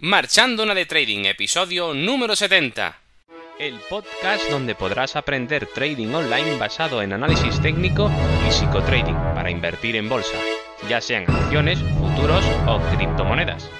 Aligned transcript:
Marchando 0.00 0.62
una 0.62 0.74
de 0.74 0.84
Trading, 0.84 1.24
episodio 1.24 1.94
número 1.94 2.36
70. 2.36 2.98
El 3.58 3.80
podcast 3.88 4.50
donde 4.50 4.74
podrás 4.74 5.16
aprender 5.16 5.66
trading 5.74 6.08
online 6.08 6.58
basado 6.58 7.00
en 7.00 7.14
análisis 7.14 7.58
técnico 7.62 8.12
y 8.46 8.52
psicotrading 8.52 9.14
para 9.34 9.50
invertir 9.50 9.96
en 9.96 10.10
bolsa, 10.10 10.36
ya 10.86 11.00
sean 11.00 11.24
acciones, 11.30 11.78
futuros 11.98 12.44
o 12.66 12.78
criptomonedas. 12.94 13.70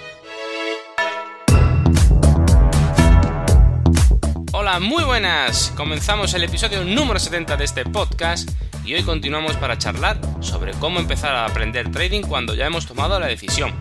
Hola, 4.52 4.80
muy 4.80 5.04
buenas. 5.04 5.70
Comenzamos 5.76 6.32
el 6.32 6.44
episodio 6.44 6.82
número 6.82 7.20
70 7.20 7.58
de 7.58 7.64
este 7.66 7.84
podcast 7.84 8.48
y 8.86 8.94
hoy 8.94 9.02
continuamos 9.02 9.58
para 9.58 9.76
charlar 9.76 10.18
sobre 10.40 10.72
cómo 10.72 10.98
empezar 10.98 11.36
a 11.36 11.44
aprender 11.44 11.90
trading 11.90 12.22
cuando 12.22 12.54
ya 12.54 12.64
hemos 12.64 12.86
tomado 12.86 13.20
la 13.20 13.26
decisión. 13.26 13.74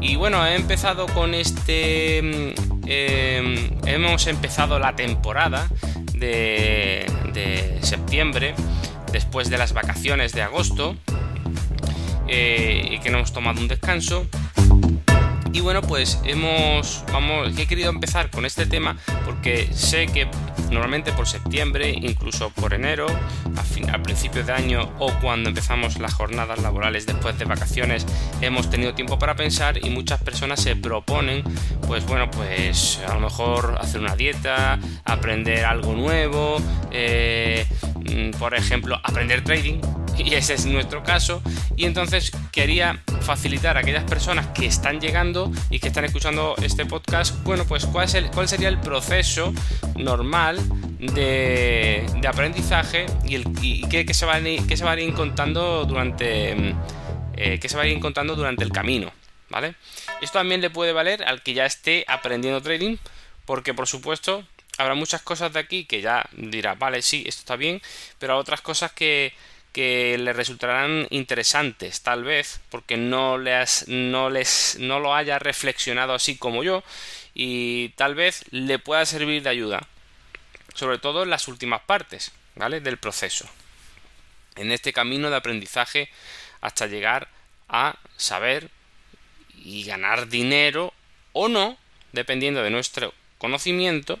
Y 0.00 0.16
bueno, 0.16 0.46
he 0.46 0.54
empezado 0.54 1.06
con 1.06 1.34
este... 1.34 2.22
Mm, 2.22 2.86
em, 2.86 3.70
hemos 3.86 4.26
empezado 4.26 4.78
la 4.78 4.94
temporada 4.94 5.68
de, 6.14 7.06
septiembre, 7.82 8.54
después 9.12 9.50
de 9.50 9.58
las 9.58 9.72
vacaciones 9.72 10.32
de 10.32 10.42
agosto, 10.42 10.96
eh, 12.28 12.88
y 12.92 12.98
que 12.98 13.10
no 13.10 13.18
hemos 13.18 13.32
tomado 13.32 13.60
un 13.60 13.68
descanso. 13.68 14.26
Y 15.56 15.60
bueno, 15.60 15.80
pues 15.80 16.20
hemos, 16.24 17.02
vamos, 17.10 17.56
he 17.56 17.66
querido 17.66 17.88
empezar 17.88 18.28
con 18.28 18.44
este 18.44 18.66
tema 18.66 18.98
porque 19.24 19.66
sé 19.72 20.06
que 20.06 20.28
normalmente 20.70 21.12
por 21.12 21.26
septiembre, 21.26 21.96
incluso 21.98 22.50
por 22.50 22.74
enero, 22.74 23.06
a, 23.56 23.62
fin, 23.62 23.86
principios 24.02 24.46
de 24.46 24.52
año 24.52 24.92
o 24.98 25.10
cuando 25.14 25.48
empezamos 25.48 25.98
las 25.98 26.12
jornadas 26.12 26.60
laborales 26.60 27.06
después 27.06 27.38
de 27.38 27.46
vacaciones, 27.46 28.04
hemos 28.42 28.68
tenido 28.68 28.92
tiempo 28.92 29.18
para 29.18 29.34
pensar 29.34 29.82
y 29.82 29.88
muchas 29.88 30.22
personas 30.22 30.60
se 30.60 30.76
proponen, 30.76 31.42
pues 31.86 32.04
bueno, 32.04 32.30
pues 32.30 33.00
a 33.08 33.14
lo 33.14 33.20
mejor 33.20 33.78
hacer 33.80 34.02
una 34.02 34.14
dieta, 34.14 34.78
aprender 35.06 35.64
algo 35.64 35.94
nuevo, 35.94 36.58
eh, 36.90 37.66
mm, 37.94 38.32
por 38.32 38.54
ejemplo, 38.54 39.00
aprender 39.02 39.42
trading, 39.42 39.80
y 40.24 40.34
ese 40.34 40.54
es 40.54 40.66
nuestro 40.66 41.02
caso, 41.02 41.42
y 41.76 41.84
entonces 41.84 42.32
quería 42.52 43.02
facilitar 43.20 43.76
a 43.76 43.80
aquellas 43.80 44.04
personas 44.04 44.46
que 44.48 44.66
están 44.66 45.00
llegando 45.00 45.50
y 45.70 45.78
que 45.78 45.88
están 45.88 46.04
escuchando 46.04 46.54
este 46.62 46.86
podcast, 46.86 47.42
bueno, 47.42 47.64
pues 47.66 47.86
cuál, 47.86 48.04
es 48.04 48.30
cuál 48.32 48.48
sería 48.48 48.68
el 48.68 48.78
proceso 48.80 49.52
normal 49.96 50.58
de, 50.98 52.06
aprendizaje 52.26 53.06
y, 53.24 53.82
qué, 53.88 54.12
se 54.14 54.26
va 54.26 54.36
a, 54.36 54.40
se 54.76 54.84
va 54.84 54.92
a 54.92 55.00
ir 55.00 55.14
contando 55.14 55.84
durante 55.84 56.74
eh, 57.36 57.60
se 57.62 57.76
va 57.76 57.82
a 57.82 57.86
ir 57.86 58.00
contando 58.00 58.34
durante 58.34 58.64
el 58.64 58.72
camino, 58.72 59.12
¿vale? 59.50 59.74
Esto 60.20 60.38
también 60.38 60.60
le 60.60 60.70
puede 60.70 60.92
valer 60.92 61.22
al 61.24 61.42
que 61.42 61.54
ya 61.54 61.66
esté 61.66 62.04
aprendiendo 62.08 62.62
trading, 62.62 62.96
porque 63.44 63.74
por 63.74 63.86
supuesto 63.86 64.44
habrá 64.78 64.94
muchas 64.94 65.22
cosas 65.22 65.52
de 65.52 65.60
aquí 65.60 65.84
que 65.84 66.00
ya 66.00 66.28
dirá, 66.32 66.74
vale, 66.74 67.02
sí, 67.02 67.24
esto 67.26 67.40
está 67.40 67.56
bien, 67.56 67.82
pero 68.18 68.36
otras 68.38 68.60
cosas 68.60 68.92
que 68.92 69.32
que 69.76 70.16
le 70.16 70.32
resultarán 70.32 71.06
interesantes, 71.10 72.00
tal 72.00 72.24
vez, 72.24 72.60
porque 72.70 72.96
no, 72.96 73.36
les, 73.36 73.86
no, 73.88 74.30
les, 74.30 74.78
no 74.80 75.00
lo 75.00 75.14
haya 75.14 75.38
reflexionado 75.38 76.14
así 76.14 76.38
como 76.38 76.64
yo, 76.64 76.82
y 77.34 77.90
tal 77.90 78.14
vez 78.14 78.46
le 78.52 78.78
pueda 78.78 79.04
servir 79.04 79.42
de 79.42 79.50
ayuda, 79.50 79.86
sobre 80.72 80.96
todo 80.96 81.24
en 81.24 81.28
las 81.28 81.46
últimas 81.46 81.82
partes, 81.82 82.32
¿vale? 82.54 82.80
Del 82.80 82.96
proceso, 82.96 83.46
en 84.54 84.72
este 84.72 84.94
camino 84.94 85.28
de 85.28 85.36
aprendizaje 85.36 86.08
hasta 86.62 86.86
llegar 86.86 87.28
a 87.68 87.98
saber 88.16 88.70
y 89.62 89.84
ganar 89.84 90.28
dinero 90.28 90.94
o 91.34 91.48
no, 91.48 91.76
dependiendo 92.12 92.62
de 92.62 92.70
nuestro 92.70 93.12
conocimiento, 93.36 94.18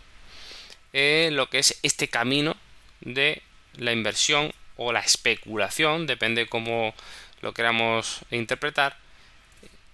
eh, 0.92 1.30
lo 1.32 1.48
que 1.48 1.60
es 1.60 1.78
este 1.82 2.08
camino 2.08 2.58
de 3.00 3.40
la 3.78 3.92
inversión 3.92 4.52
o 4.76 4.92
la 4.92 5.00
especulación, 5.00 6.06
depende 6.06 6.46
cómo 6.46 6.94
lo 7.42 7.52
queramos 7.54 8.20
interpretar, 8.30 8.96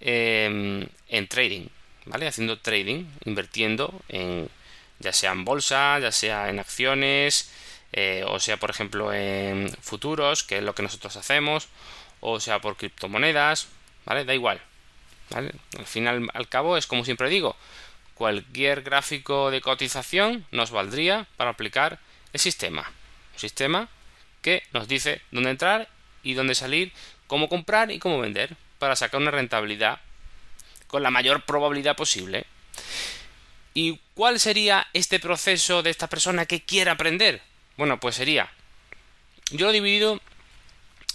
em, 0.01 0.85
en 1.09 1.27
trading, 1.27 1.67
¿vale? 2.05 2.27
Haciendo 2.27 2.59
trading, 2.59 3.05
invirtiendo 3.25 3.93
en 4.09 4.49
ya 4.99 5.13
sea 5.13 5.31
en 5.31 5.45
bolsa, 5.45 5.99
ya 5.99 6.11
sea 6.11 6.49
en 6.49 6.59
acciones, 6.59 7.51
eh, 7.91 8.23
o 8.27 8.39
sea, 8.39 8.57
por 8.57 8.69
ejemplo, 8.69 9.13
en 9.13 9.69
futuros, 9.81 10.43
que 10.43 10.57
es 10.57 10.63
lo 10.63 10.73
que 10.73 10.83
nosotros 10.83 11.15
hacemos, 11.17 11.67
o 12.21 12.39
sea, 12.39 12.59
por 12.59 12.77
criptomonedas, 12.77 13.67
¿vale? 14.05 14.25
Da 14.25 14.33
igual, 14.33 14.61
¿vale? 15.29 15.51
Al 15.77 15.85
final, 15.85 16.29
al 16.33 16.47
cabo, 16.47 16.77
es 16.77 16.87
como 16.87 17.05
siempre 17.05 17.29
digo, 17.29 17.55
cualquier 18.15 18.81
gráfico 18.81 19.51
de 19.51 19.61
cotización 19.61 20.45
nos 20.51 20.71
valdría 20.71 21.27
para 21.37 21.51
aplicar 21.51 21.99
el 22.31 22.39
sistema. 22.39 22.91
Un 23.33 23.39
sistema 23.39 23.89
que 24.43 24.61
nos 24.73 24.87
dice 24.87 25.21
dónde 25.31 25.49
entrar 25.49 25.89
y 26.21 26.35
dónde 26.35 26.53
salir, 26.53 26.91
cómo 27.25 27.49
comprar 27.49 27.89
y 27.89 27.97
cómo 27.97 28.19
vender 28.19 28.55
para 28.77 28.95
sacar 28.95 29.19
una 29.19 29.31
rentabilidad 29.31 29.99
con 30.85 31.01
la 31.01 31.09
mayor 31.09 31.43
probabilidad 31.45 31.95
posible. 31.95 32.45
¿Y 33.73 33.99
cuál 34.13 34.39
sería 34.39 34.85
este 34.93 35.19
proceso 35.19 35.81
de 35.81 35.89
esta 35.89 36.07
persona 36.07 36.45
que 36.45 36.61
quiere 36.61 36.91
aprender? 36.91 37.41
Bueno, 37.77 37.99
pues 37.99 38.15
sería, 38.15 38.51
yo 39.49 39.65
lo 39.65 39.71
he 39.71 39.73
dividido 39.73 40.21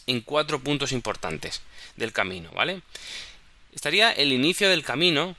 en 0.08 0.20
cuatro 0.22 0.58
puntos 0.58 0.90
importantes 0.90 1.62
del 1.96 2.12
camino, 2.12 2.50
¿vale? 2.52 2.80
Estaría 3.72 4.10
el 4.10 4.32
inicio 4.32 4.68
del 4.68 4.82
camino, 4.82 5.36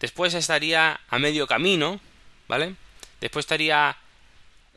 después 0.00 0.34
estaría 0.34 1.00
a 1.08 1.18
medio 1.18 1.46
camino, 1.46 2.00
¿vale? 2.48 2.74
Después 3.20 3.44
estaría 3.44 3.96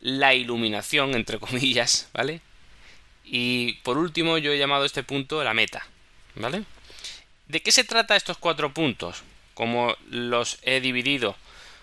la 0.02 0.34
iluminación, 0.34 1.16
entre 1.16 1.40
comillas, 1.40 2.10
¿vale? 2.14 2.42
Y 3.24 3.74
por 3.84 3.98
último, 3.98 4.38
yo 4.38 4.52
he 4.52 4.58
llamado 4.58 4.84
este 4.84 5.04
punto 5.04 5.44
la 5.44 5.54
meta, 5.54 5.88
¿vale? 6.36 6.64
¿De 7.48 7.62
qué 7.62 7.72
se 7.72 7.84
trata 7.84 8.16
estos 8.16 8.38
cuatro 8.38 8.74
puntos? 8.74 9.24
Como 9.54 9.96
los 10.10 10.60
he 10.64 10.82
dividido, 10.82 11.36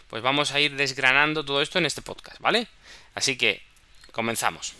pues 0.08 0.22
vamos 0.22 0.52
a 0.52 0.60
ir 0.60 0.76
desgranando 0.76 1.44
todo 1.44 1.62
esto 1.62 1.78
en 1.78 1.86
este 1.86 2.02
podcast, 2.02 2.40
¿vale? 2.40 2.66
Así 3.14 3.36
que 3.36 3.62
comenzamos. 4.12 4.74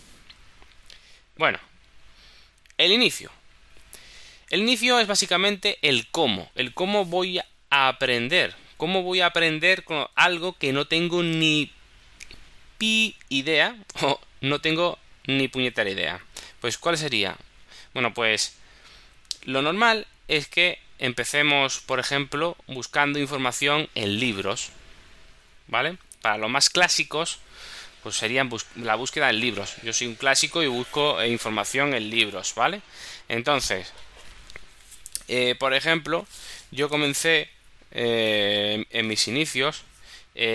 Bueno, 1.37 1.59
el 2.77 2.91
inicio. 2.91 3.31
El 4.49 4.61
inicio 4.61 4.99
es 4.99 5.07
básicamente 5.07 5.77
el 5.81 6.07
cómo, 6.07 6.51
el 6.55 6.73
cómo 6.73 7.05
voy 7.05 7.39
a 7.69 7.87
aprender, 7.87 8.55
cómo 8.77 9.03
voy 9.03 9.21
a 9.21 9.27
aprender 9.27 9.83
con 9.83 10.07
algo 10.15 10.57
que 10.57 10.73
no 10.73 10.87
tengo 10.87 11.21
ni 11.21 11.71
pi 12.79 13.15
idea 13.29 13.75
o 14.01 14.19
no 14.41 14.59
tengo 14.59 14.97
ni 15.27 15.47
puñetera 15.47 15.89
idea. 15.89 16.19
Pues 16.59 16.79
¿cuál 16.79 16.97
sería? 16.97 17.37
Bueno, 17.93 18.13
pues 18.15 18.55
lo 19.43 19.61
normal 19.61 20.07
es 20.27 20.47
que 20.47 20.79
empecemos, 20.97 21.79
por 21.79 21.99
ejemplo, 21.99 22.57
buscando 22.67 23.19
información 23.19 23.87
en 23.95 24.19
libros, 24.19 24.69
¿vale? 25.67 25.97
Para 26.21 26.37
los 26.37 26.49
más 26.49 26.69
clásicos, 26.69 27.39
pues 28.03 28.15
serían 28.15 28.49
la 28.75 28.95
búsqueda 28.95 29.29
en 29.29 29.39
libros. 29.39 29.75
Yo 29.83 29.93
soy 29.93 30.07
un 30.07 30.15
clásico 30.15 30.63
y 30.63 30.67
busco 30.67 31.21
eh, 31.21 31.29
información 31.29 31.93
en 31.93 32.09
libros, 32.09 32.53
¿vale? 32.55 32.81
Entonces, 33.27 33.91
eh, 35.27 35.55
por 35.55 35.73
ejemplo, 35.73 36.25
yo 36.71 36.89
comencé 36.89 37.49
eh, 37.91 38.85
en 38.89 39.07
mis 39.07 39.27
inicios 39.27 39.83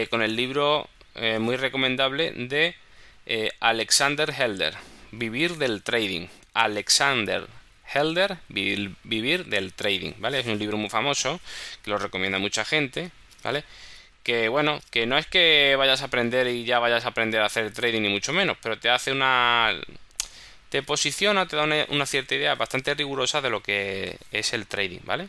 con 0.09 0.23
el 0.23 0.35
libro 0.35 0.89
eh, 1.15 1.39
muy 1.39 1.57
recomendable 1.57 2.33
de 2.33 2.75
eh, 3.27 3.51
Alexander 3.61 4.31
Helder, 4.31 4.75
Vivir 5.13 5.57
del 5.57 5.83
Trading. 5.83 6.29
Alexander 6.55 7.47
Helder, 7.93 8.39
Vivir, 8.49 9.47
del 9.47 9.73
Trading, 9.73 10.13
¿vale? 10.19 10.41
Es 10.41 10.47
un 10.47 10.59
libro 10.59 10.77
muy 10.77 10.91
famoso 10.91 11.41
que 11.83 11.91
lo 11.91 11.99
recomienda 11.99 12.39
mucha 12.39 12.65
gente, 12.65 13.11
¿vale? 13.43 13.65
Que 14.23 14.49
bueno, 14.49 14.81
que 14.91 15.07
no 15.07 15.19
es 15.19 15.27
que 15.27 15.75
vayas 15.79 16.03
a 16.03 16.07
aprender 16.07 16.47
y 16.47 16.65
ya 16.65 16.79
vayas 16.79 17.05
a 17.05 17.09
aprender 17.09 17.43
a 17.43 17.47
hacer 17.47 17.73
trading 17.73 18.03
ni 18.03 18.09
mucho 18.09 18.33
menos, 18.33 18.57
pero 18.63 18.79
te 18.79 18.89
hace 18.89 19.13
una 19.13 19.75
te 20.71 20.83
posiciona, 20.83 21.47
te 21.47 21.57
da 21.57 21.65
una, 21.65 21.87
una, 21.91 22.07
cierta 22.07 22.35
idea 22.35 22.55
bastante 22.57 22.95
rigurosa 22.95 23.41
de 23.41 23.51
lo 23.51 23.63
que 23.63 24.19
es 24.33 24.53
el 24.55 24.67
trading, 24.67 25.01
¿vale? 25.05 25.29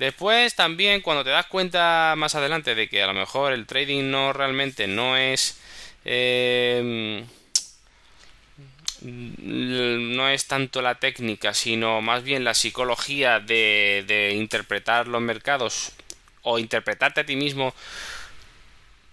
Después 0.00 0.54
también 0.54 1.02
cuando 1.02 1.24
te 1.24 1.28
das 1.28 1.44
cuenta 1.44 2.14
más 2.16 2.34
adelante 2.34 2.74
de 2.74 2.88
que 2.88 3.02
a 3.02 3.06
lo 3.06 3.12
mejor 3.12 3.52
el 3.52 3.66
trading 3.66 4.10
no 4.10 4.32
realmente 4.32 4.86
no 4.86 5.18
es 5.18 5.60
eh, 6.06 7.22
no 9.02 10.28
es 10.30 10.46
tanto 10.46 10.80
la 10.80 10.94
técnica 10.94 11.52
sino 11.52 12.00
más 12.00 12.22
bien 12.22 12.44
la 12.44 12.54
psicología 12.54 13.40
de, 13.40 14.02
de 14.06 14.32
interpretar 14.36 15.06
los 15.06 15.20
mercados 15.20 15.92
o 16.44 16.58
interpretarte 16.58 17.20
a 17.20 17.26
ti 17.26 17.36
mismo 17.36 17.74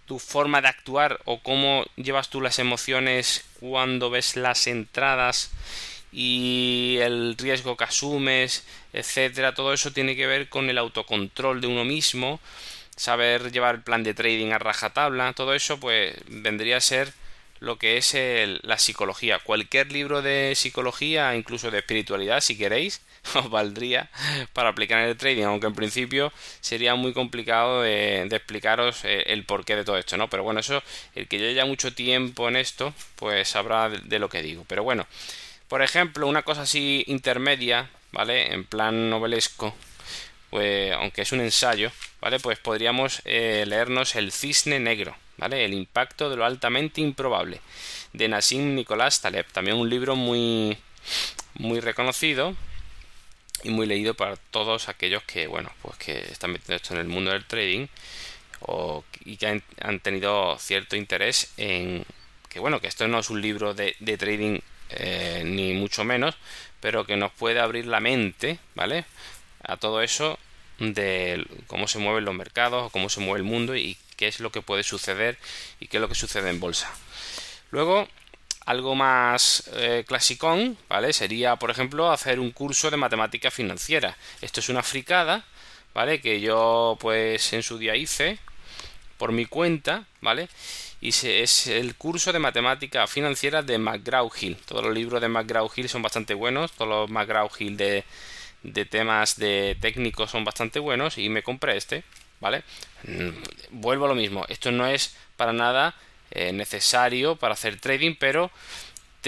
tu 0.06 0.20
forma 0.20 0.62
de 0.62 0.70
actuar 0.70 1.20
o 1.26 1.42
cómo 1.42 1.84
llevas 1.98 2.30
tú 2.30 2.40
las 2.40 2.60
emociones 2.60 3.44
cuando 3.60 4.10
ves 4.10 4.38
las 4.38 4.68
entradas 4.68 5.52
y 6.20 6.98
el 7.02 7.38
riesgo 7.38 7.78
que 7.78 7.84
asumes, 7.84 8.66
etcétera, 8.92 9.54
todo 9.54 9.72
eso 9.72 9.92
tiene 9.92 10.16
que 10.16 10.26
ver 10.26 10.50
con 10.50 10.68
el 10.68 10.80
autocontrol 10.80 11.62
de 11.62 11.68
uno 11.68 11.86
mismo, 11.86 12.40
saber 12.96 13.52
llevar 13.52 13.76
el 13.76 13.82
plan 13.84 14.02
de 14.02 14.16
trading 14.16 14.52
a 14.52 14.58
rajatabla, 14.58 15.34
todo 15.34 15.54
eso 15.54 15.80
pues 15.80 16.16
vendría 16.28 16.78
a 16.78 16.82
ser 16.82 17.14
lo 17.60 17.78
que 17.78 17.98
es 17.98 18.16
la 18.64 18.80
psicología. 18.80 19.38
Cualquier 19.38 19.92
libro 19.92 20.24
de 20.24 20.54
psicología, 20.56 21.36
incluso 21.36 21.70
de 21.70 21.80
espiritualidad, 21.80 22.42
si 22.42 22.58
queréis, 22.58 23.02
os 23.36 23.52
valdría 23.52 24.10
para 24.54 24.70
aplicar 24.70 25.04
en 25.04 25.10
el 25.10 25.18
trading, 25.18 25.44
aunque 25.44 25.68
en 25.68 25.76
principio 25.76 26.34
sería 26.62 26.96
muy 26.96 27.14
complicado 27.14 27.84
de, 27.84 28.24
explicaros 28.24 29.06
eh, 29.06 29.24
el, 29.28 29.44
porqué 29.44 29.76
de 29.76 29.84
todo 29.84 29.98
esto, 29.98 30.18
¿no? 30.18 30.30
Pero 30.32 30.42
bueno, 30.42 30.62
eso, 30.62 30.82
el 31.14 31.28
que 31.28 31.38
lleve 31.38 31.64
mucho 31.66 31.94
tiempo 31.94 32.48
en 32.48 32.56
esto, 32.56 32.92
pues 33.18 33.50
sabrá 33.50 33.90
de, 33.90 34.18
lo 34.18 34.30
que 34.30 34.42
digo. 34.42 34.66
Pero 34.68 34.82
bueno, 34.82 35.06
por 35.68 35.82
ejemplo, 35.82 36.28
una 36.28 36.44
cosa 36.44 36.64
así 36.64 37.04
intermedia, 37.08 37.90
¿vale? 38.12 38.54
En 38.54 38.64
plan 38.66 39.10
novelesco, 39.10 39.76
pues 40.50 40.92
aunque 40.94 41.22
es 41.24 41.32
un 41.32 41.42
ensayo, 41.42 41.92
¿vale? 42.22 42.40
Pues 42.40 42.60
podríamos 42.60 43.22
eh, 43.26 43.66
leernos 43.68 44.16
El 44.16 44.32
cisne 44.32 44.80
negro, 44.80 45.16
¿vale? 45.38 45.66
El 45.66 45.74
impacto 45.74 46.30
de 46.30 46.38
lo 46.38 46.46
altamente 46.46 47.02
improbable, 47.02 47.62
de 48.14 48.28
Nassim 48.28 48.76
Nicolás 48.76 49.22
Taleb, 49.22 49.46
también 49.52 49.78
un 49.78 49.90
libro 49.90 50.16
muy, 50.16 50.78
muy 51.56 51.80
reconocido, 51.80 52.56
y 53.64 53.70
muy 53.70 53.88
leído 53.88 54.14
para 54.14 54.36
todos 54.36 54.90
aquellos 54.90 55.24
que, 55.24 55.48
bueno, 55.48 55.72
pues 55.82 55.98
que 55.98 56.20
están 56.32 56.52
metiendo 56.52 56.76
esto 56.76 56.94
en 56.94 57.00
el 57.02 57.08
mundo 57.08 57.32
del 57.32 57.46
trading 57.46 57.88
o, 58.62 59.04
y 59.26 59.38
que 59.38 59.62
han, 59.82 60.00
tenido 60.00 60.58
cierto 60.60 60.96
interés 60.96 61.54
en 61.58 62.06
que, 62.50 62.60
bueno, 62.60 62.80
que 62.80 62.88
esto 62.88 63.08
no 63.08 63.20
es 63.20 63.30
un 63.30 63.42
libro 63.42 63.74
de, 63.74 63.96
trading 64.18 64.60
eh, 64.90 65.44
ni 65.46 65.74
mucho 65.74 66.04
menos, 66.04 66.36
pero 66.80 67.06
que 67.06 67.18
nos 67.18 67.32
puede 67.32 67.60
abrir 67.60 67.86
la 67.86 68.00
mente, 68.00 68.60
¿vale? 68.76 69.06
A 69.64 69.78
todo 69.78 70.02
eso 70.02 70.38
de 70.80 71.46
cómo 71.68 71.88
se 71.88 72.00
mueven 72.00 72.26
los 72.26 72.36
mercados, 72.36 72.92
cómo 72.92 73.10
se 73.10 73.20
mueve 73.20 73.40
el 73.40 73.44
mundo 73.44 73.76
y 73.76 73.98
qué 74.16 74.28
es 74.28 74.40
lo 74.40 74.52
que 74.52 74.62
puede 74.62 74.84
suceder 74.84 75.38
y 75.80 75.88
qué 75.88 75.98
es 75.98 76.02
lo 76.02 76.10
que 76.10 76.16
sucede 76.16 76.50
en 76.50 76.60
bolsa. 76.60 76.92
Luego, 77.72 78.08
algo 78.66 78.96
más 78.96 79.70
eh, 79.76 80.04
clasicón, 80.08 80.78
¿vale? 80.90 81.14
Sería, 81.14 81.56
por 81.56 81.72
ejemplo, 81.72 82.12
hacer 82.12 82.40
un 82.40 82.52
curso 82.52 82.92
de 82.92 82.98
matemática 82.98 83.50
financiera. 83.50 84.18
Esto 84.42 84.60
es 84.60 84.70
una 84.70 84.84
fricada, 84.84 85.46
¿vale? 85.94 86.22
Que 86.22 86.42
yo, 86.42 86.98
pues, 87.00 87.54
en 87.54 87.64
su 87.64 87.78
día 87.78 87.96
hice 87.96 88.40
por 89.18 89.32
mi 89.32 89.46
cuenta, 89.46 90.06
¿vale? 90.22 90.50
Y 91.08 91.12
es 91.12 91.68
el 91.68 91.96
curso 91.96 92.34
de 92.34 92.40
matemática 92.40 93.08
financiera 93.08 93.62
de 93.62 93.80
McGraw-Hill. 93.80 94.58
Todos 94.66 94.84
los 94.84 94.94
libros 94.94 95.22
de 95.22 95.30
McGraw-Hill 95.30 95.88
son 95.88 96.02
bastante 96.02 96.34
buenos. 96.34 96.74
Todos 96.74 96.90
los 96.90 97.10
McGraw-Hill 97.10 97.78
de, 97.78 98.04
de 98.64 98.84
temas 98.84 99.38
de 99.38 99.78
técnicos 99.80 100.32
son 100.32 100.44
bastante 100.44 100.80
buenos. 100.80 101.18
Y 101.18 101.30
me 101.30 101.44
compré 101.44 101.78
este, 101.78 102.04
¿vale? 102.42 102.66
Mm, 103.04 103.30
vuelvo 103.70 104.04
a 104.04 104.10
lo 104.10 104.16
mismo. 104.16 104.46
Esto 104.50 104.70
no 104.74 104.86
es 104.86 105.16
para 105.38 105.54
nada 105.54 105.96
eh, 106.32 106.52
necesario 106.52 107.38
para 107.38 107.54
hacer 107.54 107.80
trading, 107.80 108.16
pero 108.20 108.52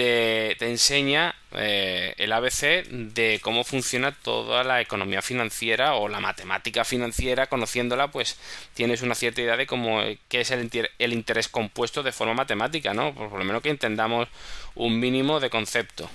te, 0.00 0.70
enseña 0.70 1.34
eh, 1.52 2.14
el 2.16 2.32
ABC 2.32 2.86
de 2.88 3.38
cómo 3.42 3.64
funciona 3.64 4.12
toda 4.12 4.64
la 4.64 4.80
economía 4.80 5.20
financiera 5.20 5.94
o 5.96 6.08
la 6.08 6.20
matemática 6.20 6.86
financiera, 6.86 7.48
conociéndola, 7.48 8.10
pues 8.10 8.38
tienes 8.72 9.02
una 9.02 9.14
cierta 9.14 9.42
idea 9.42 9.58
de 9.58 9.66
cómo 9.66 10.00
qué 10.28 10.40
es 10.40 10.50
el, 10.52 10.70
el 10.98 11.12
interés 11.12 11.48
compuesto 11.48 12.02
de 12.02 12.12
forma 12.12 12.32
matemática, 12.32 12.94
¿no? 12.94 13.14
Por 13.14 13.38
lo 13.38 13.44
menos 13.44 13.60
que 13.60 13.68
entendamos 13.68 14.28
un 14.74 14.98
mínimo 14.98 15.38
de 15.38 15.50
concepto. 15.50 16.08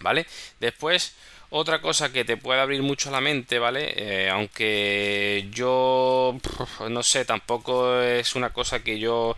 ¿Vale? 0.00 0.26
Después, 0.60 1.16
otra 1.50 1.80
cosa 1.80 2.12
que 2.12 2.24
te 2.24 2.36
puede 2.36 2.60
abrir 2.60 2.82
mucho 2.82 3.10
la 3.10 3.20
mente, 3.20 3.58
¿vale? 3.58 3.94
Eh, 3.96 4.30
aunque 4.30 5.48
yo 5.50 6.38
no 6.88 7.02
sé, 7.02 7.24
tampoco 7.24 8.00
es 8.00 8.34
una 8.34 8.50
cosa 8.50 8.80
que 8.80 8.98
yo 8.98 9.36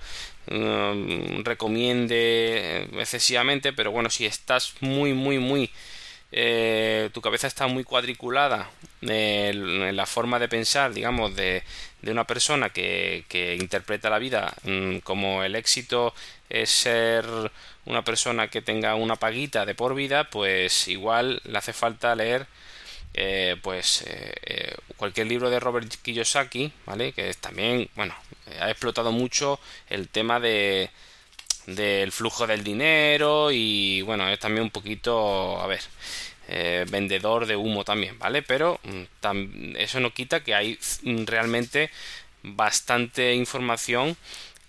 mm, 0.50 1.42
recomiende 1.44 2.88
excesivamente, 2.98 3.72
pero 3.72 3.92
bueno, 3.92 4.10
si 4.10 4.26
estás 4.26 4.74
muy, 4.80 5.12
muy, 5.14 5.38
muy... 5.38 5.70
Eh, 6.32 7.10
tu 7.12 7.20
cabeza 7.20 7.48
está 7.48 7.66
muy 7.66 7.82
cuadriculada 7.82 8.70
en 9.02 9.96
la 9.96 10.06
forma 10.06 10.38
de 10.38 10.48
pensar, 10.48 10.92
digamos, 10.92 11.34
de, 11.34 11.64
de 12.02 12.12
una 12.12 12.24
persona 12.24 12.70
que, 12.70 13.24
que 13.28 13.56
interpreta 13.56 14.10
la 14.10 14.18
vida 14.18 14.54
mm, 14.62 14.98
como 14.98 15.42
el 15.42 15.56
éxito 15.56 16.14
es 16.50 16.70
ser 16.70 17.24
una 17.86 18.04
persona 18.04 18.48
que 18.48 18.60
tenga 18.60 18.94
una 18.96 19.16
paguita 19.16 19.64
de 19.64 19.74
por 19.74 19.94
vida, 19.94 20.28
pues 20.30 20.88
igual 20.88 21.40
le 21.44 21.58
hace 21.58 21.72
falta 21.72 22.14
leer 22.14 22.46
eh, 23.12 23.56
pues 23.62 24.02
eh, 24.02 24.34
eh, 24.44 24.74
cualquier 24.96 25.26
libro 25.26 25.50
de 25.50 25.58
Robert 25.58 25.92
Kiyosaki, 26.02 26.72
¿vale? 26.86 27.12
Que 27.12 27.34
también, 27.34 27.88
bueno, 27.96 28.14
ha 28.60 28.70
explotado 28.70 29.10
mucho 29.10 29.58
el 29.88 30.08
tema 30.08 30.38
de 30.40 30.90
del 31.66 32.10
flujo 32.10 32.46
del 32.46 32.64
dinero 32.64 33.50
y 33.52 34.02
bueno, 34.02 34.28
es 34.28 34.38
también 34.38 34.64
un 34.64 34.70
poquito, 34.70 35.60
a 35.60 35.66
ver, 35.66 35.80
vendedor 36.88 37.46
de 37.46 37.54
humo 37.54 37.84
también, 37.84 38.18
¿vale? 38.18 38.42
Pero 38.42 38.80
mm, 38.82 39.76
eso 39.76 40.00
no 40.00 40.12
quita 40.12 40.42
que 40.42 40.54
hay 40.54 40.78
mm, 41.02 41.24
realmente 41.26 41.90
bastante 42.42 43.34
información 43.34 44.16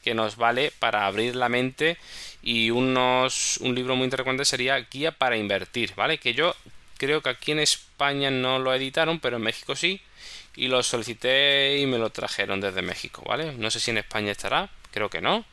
que 0.04 0.14
nos 0.14 0.36
vale 0.36 0.72
para 0.80 1.06
abrir 1.06 1.36
la 1.36 1.50
mente 1.50 1.98
y 2.42 2.72
unos, 2.72 3.58
un 3.58 3.76
libro 3.76 3.96
muy 3.96 4.06
interesante 4.06 4.46
sería 4.46 4.80
Guía 4.80 5.12
para 5.12 5.38
invertir, 5.38 5.94
¿vale? 5.96 6.18
Que 6.18 6.34
yo 6.34 6.56
creo 6.98 7.22
que 7.22 7.30
aquí 7.30 7.52
en 7.52 7.60
España 7.60 8.32
no 8.32 8.60
lo 8.60 8.74
editaron, 8.74 9.20
pero 9.20 9.38
en 9.38 9.44
México 9.44 9.76
sí. 9.76 10.02
Y 10.56 10.68
lo 10.68 10.84
solicité 10.84 11.78
y 11.78 11.86
me 11.86 11.98
lo 11.98 12.10
trajeron 12.10 12.60
desde 12.60 12.82
México, 12.82 13.24
¿vale? 13.26 13.54
No 13.54 13.72
sé 13.72 13.80
si 13.80 13.92
en 13.92 14.00
España 14.00 14.32
estará, 14.32 14.70
creo 14.92 15.10
que 15.10 15.22
no. 15.22 15.46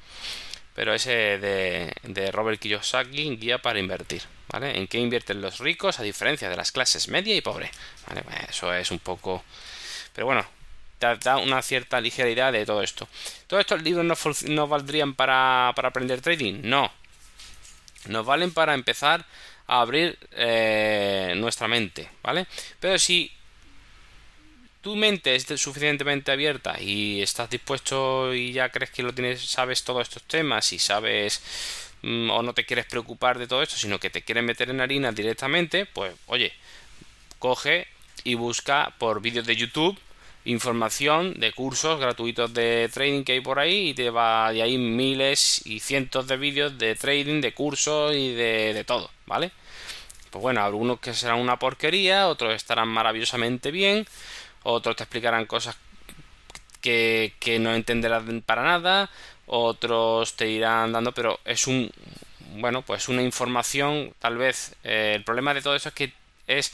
Pero 0.74 0.94
ese 0.94 1.38
de, 1.38 1.92
de 2.02 2.30
Robert 2.30 2.60
Kiyosaki, 2.60 3.36
Guía 3.36 3.58
para 3.58 3.78
invertir, 3.78 4.22
¿vale? 4.48 4.76
En 4.76 4.86
qué 4.88 4.98
invierten 4.98 5.40
los 5.40 5.58
ricos 5.58 6.00
a 6.00 6.02
diferencia 6.02 6.48
de 6.48 6.56
las 6.56 6.72
clases 6.72 7.08
media 7.08 7.34
y 7.36 7.40
pobre, 7.40 7.70
¿vale? 8.08 8.22
Eso 8.48 8.72
es 8.74 8.90
un 8.90 8.98
poco... 8.98 9.44
Pero 10.14 10.26
bueno, 10.26 10.46
da 11.00 11.36
una 11.38 11.62
cierta 11.62 12.00
ligeridad 12.00 12.52
de 12.52 12.66
todo 12.66 12.82
esto. 12.82 13.08
¿Todos 13.46 13.60
estos 13.60 13.82
libros 13.82 14.44
no, 14.44 14.66
valdrían 14.66 15.14
para, 15.14 15.68
aprender 15.68 16.20
trading? 16.20 16.60
No. 16.62 16.90
Nos 18.06 18.24
valen 18.26 18.52
para 18.52 18.74
empezar 18.74 19.24
a 19.66 19.80
abrir 19.80 20.18
eh, 20.32 21.34
nuestra 21.36 21.68
mente, 21.68 22.08
¿vale? 22.22 22.46
Pero 22.80 22.98
si 22.98 23.30
tu 24.80 24.96
mente 24.96 25.34
es 25.34 25.44
suficientemente 25.60 26.32
abierta 26.32 26.80
y 26.80 27.20
estás 27.20 27.50
dispuesto 27.50 28.32
y 28.32 28.52
ya 28.52 28.70
crees 28.70 28.90
que 28.90 29.02
lo 29.02 29.12
tienes, 29.12 29.42
sabes 29.42 29.84
todos 29.84 30.02
estos 30.02 30.22
temas 30.22 30.72
y 30.72 30.78
sabes 30.78 31.42
mm, 32.02 32.30
o 32.30 32.42
no 32.42 32.54
te 32.54 32.64
quieres 32.64 32.86
preocupar 32.86 33.38
de 33.38 33.46
todo 33.46 33.62
esto, 33.62 33.76
sino 33.76 33.98
que 33.98 34.10
te 34.10 34.22
quieres 34.22 34.44
meter 34.44 34.70
en 34.70 34.80
harina 34.80 35.12
directamente, 35.12 35.86
pues 35.86 36.14
oye, 36.26 36.52
coge 37.38 37.88
y 38.24 38.34
busca 38.34 38.94
por 38.98 39.20
vídeos 39.20 39.46
de 39.46 39.56
YouTube 39.56 39.98
información 40.48 41.34
de 41.34 41.52
cursos 41.52 42.00
gratuitos 42.00 42.54
de 42.54 42.88
trading 42.92 43.22
que 43.22 43.32
hay 43.32 43.40
por 43.40 43.58
ahí 43.58 43.90
y 43.90 43.94
te 43.94 44.08
va 44.08 44.50
de 44.50 44.62
ahí 44.62 44.78
miles 44.78 45.60
y 45.66 45.80
cientos 45.80 46.26
de 46.26 46.38
vídeos 46.38 46.78
de 46.78 46.94
trading, 46.94 47.42
de 47.42 47.52
cursos 47.52 48.14
y 48.14 48.32
de, 48.32 48.82
todo, 48.86 49.10
¿vale? 49.26 49.52
Pues 50.30 50.40
bueno, 50.40 50.64
algunos 50.64 51.00
que 51.00 51.12
serán 51.12 51.38
una 51.38 51.58
porquería, 51.58 52.28
otros 52.28 52.54
estarán 52.54 52.88
maravillosamente 52.88 53.70
bien, 53.70 54.06
otros 54.62 54.96
te 54.96 55.02
explicarán 55.02 55.44
cosas 55.44 55.76
que, 56.80 57.34
que 57.40 57.58
no 57.58 57.74
entenderás 57.74 58.22
para 58.46 58.62
nada, 58.62 59.10
otros 59.46 60.34
te 60.34 60.48
irán 60.48 60.92
dando, 60.92 61.12
pero 61.12 61.40
es 61.44 61.66
un, 61.66 61.90
bueno, 62.56 62.80
pues 62.82 63.08
una 63.08 63.22
información, 63.22 64.14
tal 64.18 64.38
vez, 64.38 64.74
eh, 64.82 65.12
el 65.16 65.24
problema 65.24 65.52
de 65.52 65.60
todo 65.60 65.76
eso 65.76 65.90
es 65.90 65.94
que 65.94 66.12
es 66.46 66.72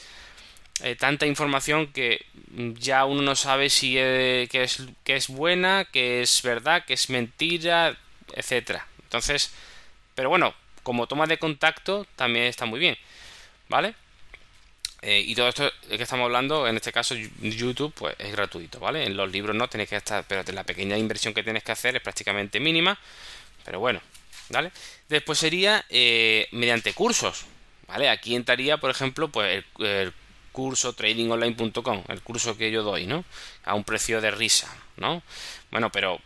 eh, 0.82 0.96
tanta 0.96 1.26
información 1.26 1.92
que 1.92 2.24
ya 2.78 3.04
uno 3.04 3.22
no 3.22 3.36
sabe 3.36 3.70
si 3.70 3.96
es, 3.98 4.48
que, 4.48 4.64
es, 4.64 4.82
que 5.04 5.16
es 5.16 5.28
buena, 5.28 5.84
que 5.84 6.22
es 6.22 6.42
verdad, 6.42 6.84
que 6.84 6.94
es 6.94 7.10
mentira, 7.10 7.96
etcétera. 8.34 8.86
Entonces, 9.04 9.52
pero 10.14 10.28
bueno, 10.28 10.54
como 10.82 11.06
toma 11.06 11.26
de 11.26 11.38
contacto 11.38 12.06
también 12.16 12.46
está 12.46 12.66
muy 12.66 12.80
bien, 12.80 12.96
¿vale? 13.68 13.94
Eh, 15.02 15.20
y 15.20 15.34
todo 15.34 15.48
esto 15.48 15.70
que 15.88 16.02
estamos 16.02 16.24
hablando, 16.24 16.66
en 16.66 16.76
este 16.76 16.90
caso 16.90 17.14
YouTube, 17.14 17.92
pues 17.94 18.16
es 18.18 18.32
gratuito, 18.32 18.80
¿vale? 18.80 19.04
En 19.04 19.16
los 19.16 19.30
libros 19.30 19.54
no 19.54 19.68
tenéis 19.68 19.90
que 19.90 19.96
estar, 19.96 20.24
pero 20.26 20.42
la 20.52 20.64
pequeña 20.64 20.96
inversión 20.96 21.34
que 21.34 21.42
tienes 21.42 21.62
que 21.62 21.72
hacer 21.72 21.94
es 21.94 22.02
prácticamente 22.02 22.58
mínima, 22.58 22.98
pero 23.64 23.80
bueno, 23.80 24.00
¿vale? 24.48 24.72
Después 25.08 25.38
sería 25.38 25.84
eh, 25.90 26.48
mediante 26.52 26.94
cursos, 26.94 27.44
¿vale? 27.86 28.08
Aquí 28.08 28.34
entraría, 28.34 28.78
por 28.78 28.90
ejemplo, 28.90 29.28
pues 29.28 29.64
el 29.78 30.12
curso 30.54 30.94
tradingonline.com, 30.94 32.04
el 32.08 32.22
curso 32.22 32.56
que 32.56 32.70
yo 32.70 32.82
doy, 32.82 33.06
¿no? 33.06 33.26
A 33.64 33.74
un 33.74 33.84
precio 33.84 34.22
de 34.22 34.30
risa, 34.30 34.74
¿no? 34.96 35.22
Bueno, 35.70 35.90
pero 35.90 36.20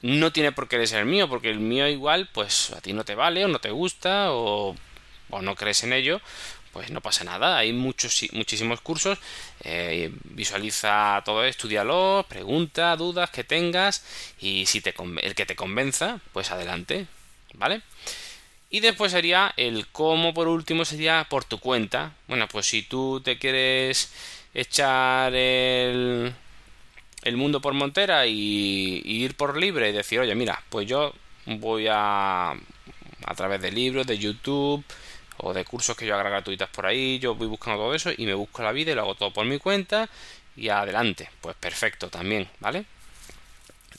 no 0.00 0.32
tiene 0.32 0.52
por 0.52 0.68
qué 0.68 0.86
ser 0.86 1.00
el 1.00 1.06
mío, 1.06 1.28
porque 1.28 1.50
el 1.50 1.58
mío 1.58 1.86
igual, 1.88 2.30
pues 2.32 2.70
a 2.70 2.80
ti 2.80 2.92
no 2.92 3.04
te 3.04 3.14
vale 3.16 3.44
o 3.44 3.48
no 3.48 3.58
te 3.58 3.70
gusta 3.70 4.28
o 4.30 4.76
o 5.30 5.42
no 5.42 5.54
crees 5.54 5.82
en 5.84 5.92
ello, 5.92 6.20
pues 6.72 6.90
no 6.90 7.00
pasa 7.00 7.24
nada. 7.24 7.58
Hay 7.58 7.72
muchos, 7.72 8.24
muchísimos 8.32 8.80
cursos. 8.80 9.18
Eh, 9.60 10.12
visualiza 10.24 11.22
todo, 11.24 11.44
estudialo, 11.44 12.26
pregunta, 12.28 12.96
dudas 12.96 13.30
que 13.30 13.44
tengas 13.44 14.04
y 14.40 14.66
si 14.66 14.80
te 14.80 14.94
el 15.22 15.34
que 15.34 15.46
te 15.46 15.56
convenza, 15.56 16.20
pues 16.32 16.50
adelante, 16.50 17.06
¿vale? 17.54 17.82
Y 18.70 18.80
después 18.80 19.12
sería 19.12 19.52
el 19.56 19.86
cómo, 19.88 20.34
por 20.34 20.48
último, 20.48 20.84
sería 20.84 21.26
por 21.28 21.44
tu 21.44 21.58
cuenta. 21.58 22.14
Bueno, 22.26 22.48
pues 22.48 22.66
si 22.66 22.82
tú 22.82 23.20
te 23.24 23.38
quieres 23.38 24.12
echar 24.54 25.34
el, 25.34 26.34
el 27.22 27.36
mundo 27.36 27.60
por 27.60 27.72
montera 27.74 28.26
y, 28.26 29.02
y 29.04 29.24
ir 29.24 29.36
por 29.36 29.56
libre 29.56 29.88
y 29.88 29.92
decir, 29.92 30.20
oye, 30.20 30.34
mira, 30.34 30.62
pues 30.68 30.86
yo 30.86 31.14
voy 31.46 31.86
a 31.90 32.54
a 33.24 33.34
través 33.34 33.60
de 33.60 33.70
libros, 33.70 34.06
de 34.06 34.18
YouTube 34.18 34.84
o 35.38 35.52
de 35.52 35.64
cursos 35.64 35.96
que 35.96 36.06
yo 36.06 36.14
haga 36.14 36.30
gratuitas 36.30 36.68
por 36.70 36.86
ahí, 36.86 37.18
yo 37.18 37.34
voy 37.34 37.46
buscando 37.46 37.78
todo 37.78 37.94
eso 37.94 38.10
y 38.16 38.26
me 38.26 38.34
busco 38.34 38.62
la 38.62 38.72
vida 38.72 38.92
y 38.92 38.94
lo 38.94 39.02
hago 39.02 39.14
todo 39.14 39.32
por 39.32 39.44
mi 39.46 39.58
cuenta 39.58 40.08
y 40.56 40.68
adelante, 40.70 41.30
pues 41.40 41.54
perfecto 41.56 42.08
también, 42.08 42.48
¿vale? 42.58 42.84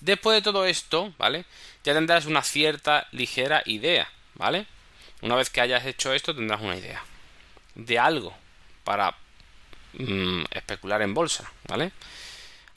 Después 0.01 0.35
de 0.35 0.41
todo 0.41 0.65
esto, 0.65 1.13
¿vale? 1.17 1.45
Ya 1.83 1.93
tendrás 1.93 2.25
una 2.25 2.41
cierta 2.43 3.07
ligera 3.11 3.61
idea, 3.65 4.09
¿vale? 4.39 4.65
Una 5.21 5.35
vez 5.35 5.51
que 5.51 5.61
hayas 5.61 5.85
hecho 5.85 6.13
esto 6.13 6.33
tendrás 6.33 6.61
una 6.61 6.77
idea 6.77 7.03
de 7.75 7.99
algo 7.99 8.33
para 8.83 9.15
mm, 9.93 10.45
especular 10.51 11.01
en 11.03 11.13
bolsa, 11.13 11.51
¿vale? 11.67 11.91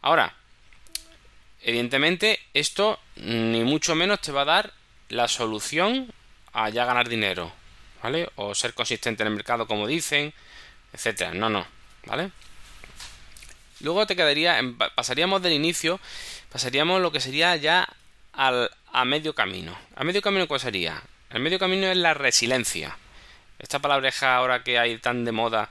Ahora, 0.03 0.35
evidentemente 1.63 2.41
esto 2.53 2.99
ni 3.17 3.63
mucho 3.63 3.95
menos 3.95 4.21
te 4.21 4.33
va 4.33 4.43
a 4.43 4.47
dar 4.47 4.73
la 5.09 5.29
solución 5.29 6.13
a 6.53 6.69
ya 6.69 6.85
ganar 6.85 7.09
dinero, 7.09 7.53
¿vale? 8.03 8.29
O 8.35 8.55
ser 8.55 8.75
consistente 8.75 9.23
en 9.23 9.29
el 9.29 9.35
mercado 9.35 9.67
como 9.67 9.87
dicen, 9.87 10.35
etcétera. 10.93 11.33
No, 11.33 11.49
no, 11.49 11.65
¿vale? 12.07 12.33
Luego 13.81 14.07
te 14.07 14.17
quedaría, 14.17 14.61
pasaríamos 14.95 15.43
del 15.43 15.53
inicio, 15.53 16.01
pasaríamos 16.51 17.01
lo 17.01 17.13
que 17.13 17.21
sería 17.21 17.55
ya 17.57 17.89
al, 18.33 18.71
a 18.93 19.05
medio 19.05 19.35
camino. 19.35 19.77
¿A 19.95 20.05
medio 20.05 20.23
camino 20.23 20.49
cuál 20.49 20.61
sería? 20.61 21.03
El 21.33 21.41
medio 21.41 21.59
camino 21.59 21.87
es 21.87 21.97
la 21.97 22.15
resiliencia. 22.15 22.97
Esta 23.59 23.79
palabreja 23.79 24.37
ahora 24.37 24.63
que 24.63 24.79
hay 24.79 24.99
tan 24.99 25.25
de 25.25 25.33
moda 25.33 25.71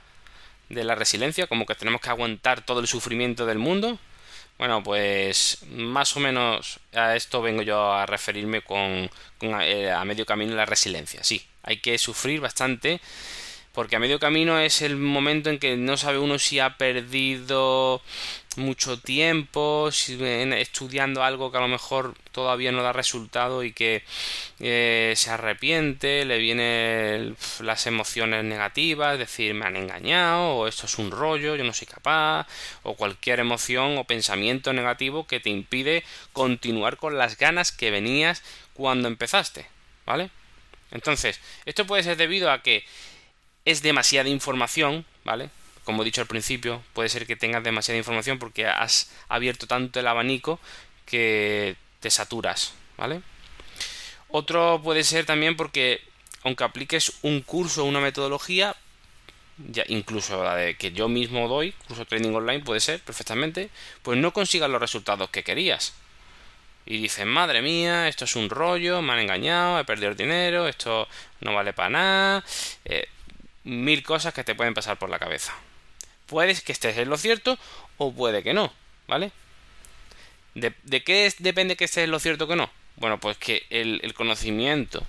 de 0.68 0.82
la 0.82 0.94
resiliencia, 0.94 1.46
como 1.46 1.66
que 1.66 1.74
tenemos 1.74 2.00
que 2.00 2.10
aguantar 2.10 2.62
todo 2.64 2.80
el 2.80 2.88
sufrimiento 2.88 3.46
del 3.46 3.58
mundo, 3.58 3.98
bueno, 4.58 4.82
pues 4.82 5.58
más 5.70 6.16
o 6.16 6.20
menos 6.20 6.80
a 6.94 7.16
esto 7.16 7.42
vengo 7.42 7.62
yo 7.62 7.92
a 7.92 8.06
referirme 8.06 8.62
con, 8.62 9.10
eh, 9.40 9.90
a 9.90 10.04
medio 10.04 10.26
camino 10.26 10.54
la 10.54 10.66
resiliencia. 10.66 11.22
Sí, 11.24 11.44
hay 11.62 11.78
que 11.78 11.98
sufrir 11.98 12.40
bastante 12.40 13.00
porque 13.72 13.96
a 13.96 13.98
medio 13.98 14.18
camino 14.18 14.58
es 14.58 14.82
el 14.82 14.96
momento 14.96 15.50
en 15.50 15.58
que 15.58 15.76
no 15.76 15.96
sabe 15.96 16.18
uno 16.18 16.38
si 16.38 16.60
ha 16.60 16.76
perdido 16.76 18.02
mucho 18.56 18.98
tiempo 18.98 19.88
estudiando 19.88 21.22
algo 21.22 21.50
que 21.50 21.56
a 21.56 21.62
lo 21.62 21.68
mejor 21.68 22.14
todavía 22.32 22.70
no 22.70 22.82
da 22.82 22.92
resultado 22.92 23.62
y 23.64 23.72
que 23.72 24.02
eh, 24.60 25.14
se 25.16 25.30
arrepiente, 25.30 26.24
le 26.24 26.38
vienen 26.38 27.36
las 27.60 27.86
emociones 27.86 28.44
negativas, 28.44 29.18
decir, 29.18 29.54
me 29.54 29.66
han 29.66 29.76
engañado, 29.76 30.56
o 30.56 30.66
esto 30.66 30.86
es 30.86 30.98
un 30.98 31.10
rollo, 31.10 31.56
yo 31.56 31.64
no 31.64 31.72
soy 31.72 31.86
capaz, 31.86 32.46
o 32.82 32.94
cualquier 32.94 33.40
emoción 33.40 33.96
o 33.96 34.04
pensamiento 34.04 34.72
negativo 34.72 35.26
que 35.26 35.40
te 35.40 35.50
impide 35.50 36.04
continuar 36.32 36.98
con 36.98 37.16
las 37.16 37.38
ganas 37.38 37.72
que 37.72 37.90
venías 37.90 38.42
cuando 38.74 39.08
empezaste, 39.08 39.66
¿vale? 40.04 40.30
Entonces, 40.90 41.40
esto 41.64 41.86
puede 41.86 42.02
ser 42.02 42.18
debido 42.18 42.50
a 42.50 42.62
que 42.62 42.84
es 43.64 43.82
demasiada 43.82 44.28
información, 44.28 45.04
¿vale? 45.24 45.50
Como 45.84 46.02
he 46.02 46.04
dicho 46.04 46.20
al 46.20 46.26
principio, 46.26 46.82
puede 46.92 47.08
ser 47.08 47.26
que 47.26 47.36
tengas 47.36 47.64
demasiada 47.64 47.98
información 47.98 48.38
porque 48.38 48.66
has 48.66 49.10
abierto 49.28 49.66
tanto 49.66 50.00
el 50.00 50.06
abanico 50.06 50.60
que 51.06 51.76
te 52.00 52.10
saturas, 52.10 52.74
¿vale? 52.96 53.22
Otro 54.28 54.80
puede 54.82 55.04
ser 55.04 55.26
también 55.26 55.56
porque 55.56 56.00
aunque 56.44 56.64
apliques 56.64 57.12
un 57.22 57.40
curso 57.42 57.82
o 57.82 57.86
una 57.86 58.00
metodología, 58.00 58.76
ya 59.58 59.84
incluso 59.88 60.42
la 60.42 60.56
de 60.56 60.76
que 60.76 60.92
yo 60.92 61.08
mismo 61.08 61.48
doy, 61.48 61.72
curso 61.86 62.04
trading 62.04 62.34
online 62.34 62.64
puede 62.64 62.80
ser 62.80 63.00
perfectamente, 63.00 63.70
pues 64.02 64.18
no 64.18 64.32
consigas 64.32 64.70
los 64.70 64.80
resultados 64.80 65.30
que 65.30 65.44
querías. 65.44 65.94
Y 66.84 67.00
dices, 67.00 67.26
madre 67.26 67.62
mía, 67.62 68.08
esto 68.08 68.24
es 68.24 68.34
un 68.34 68.50
rollo, 68.50 69.02
me 69.02 69.12
han 69.12 69.20
engañado, 69.20 69.78
he 69.78 69.84
perdido 69.84 70.10
el 70.10 70.16
dinero, 70.16 70.66
esto 70.66 71.06
no 71.40 71.54
vale 71.54 71.72
para 71.72 71.90
nada. 71.90 72.44
Eh, 72.84 73.06
mil 73.64 74.02
cosas 74.02 74.34
que 74.34 74.44
te 74.44 74.54
pueden 74.54 74.74
pasar 74.74 74.98
por 74.98 75.10
la 75.10 75.18
cabeza. 75.18 75.52
Puedes 76.26 76.62
que 76.62 76.72
estés 76.72 76.96
en 76.98 77.08
lo 77.08 77.16
cierto 77.16 77.58
o 77.98 78.12
puede 78.12 78.42
que 78.42 78.54
no, 78.54 78.72
¿vale? 79.06 79.32
¿De, 80.54 80.72
qué 81.02 81.32
depende 81.38 81.76
que 81.76 81.84
estés 81.84 82.04
en 82.04 82.10
lo 82.10 82.18
cierto 82.18 82.44
o 82.44 82.48
que 82.48 82.56
no? 82.56 82.70
Bueno, 82.96 83.18
pues 83.18 83.38
que 83.38 83.66
el, 83.70 84.14
conocimiento 84.14 85.06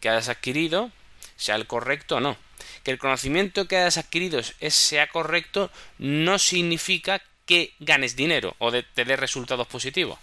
que 0.00 0.08
hayas 0.08 0.28
adquirido 0.28 0.90
sea 1.36 1.56
el 1.56 1.66
correcto 1.66 2.16
o 2.16 2.20
no. 2.20 2.36
Que 2.84 2.90
el 2.90 2.98
conocimiento 2.98 3.66
que 3.66 3.76
hayas 3.76 3.98
adquirido 3.98 4.38
es, 4.38 4.74
sea 4.74 5.08
correcto 5.08 5.70
no 5.98 6.38
significa 6.38 7.22
que 7.46 7.74
ganes 7.80 8.16
dinero 8.16 8.54
o 8.58 8.70
te 8.70 9.04
dé 9.04 9.16
resultados 9.16 9.66
positivos. 9.66 10.18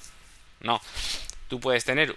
No. 0.61 0.81
Tú 1.49 1.59
puedes 1.59 1.83
tener 1.83 2.15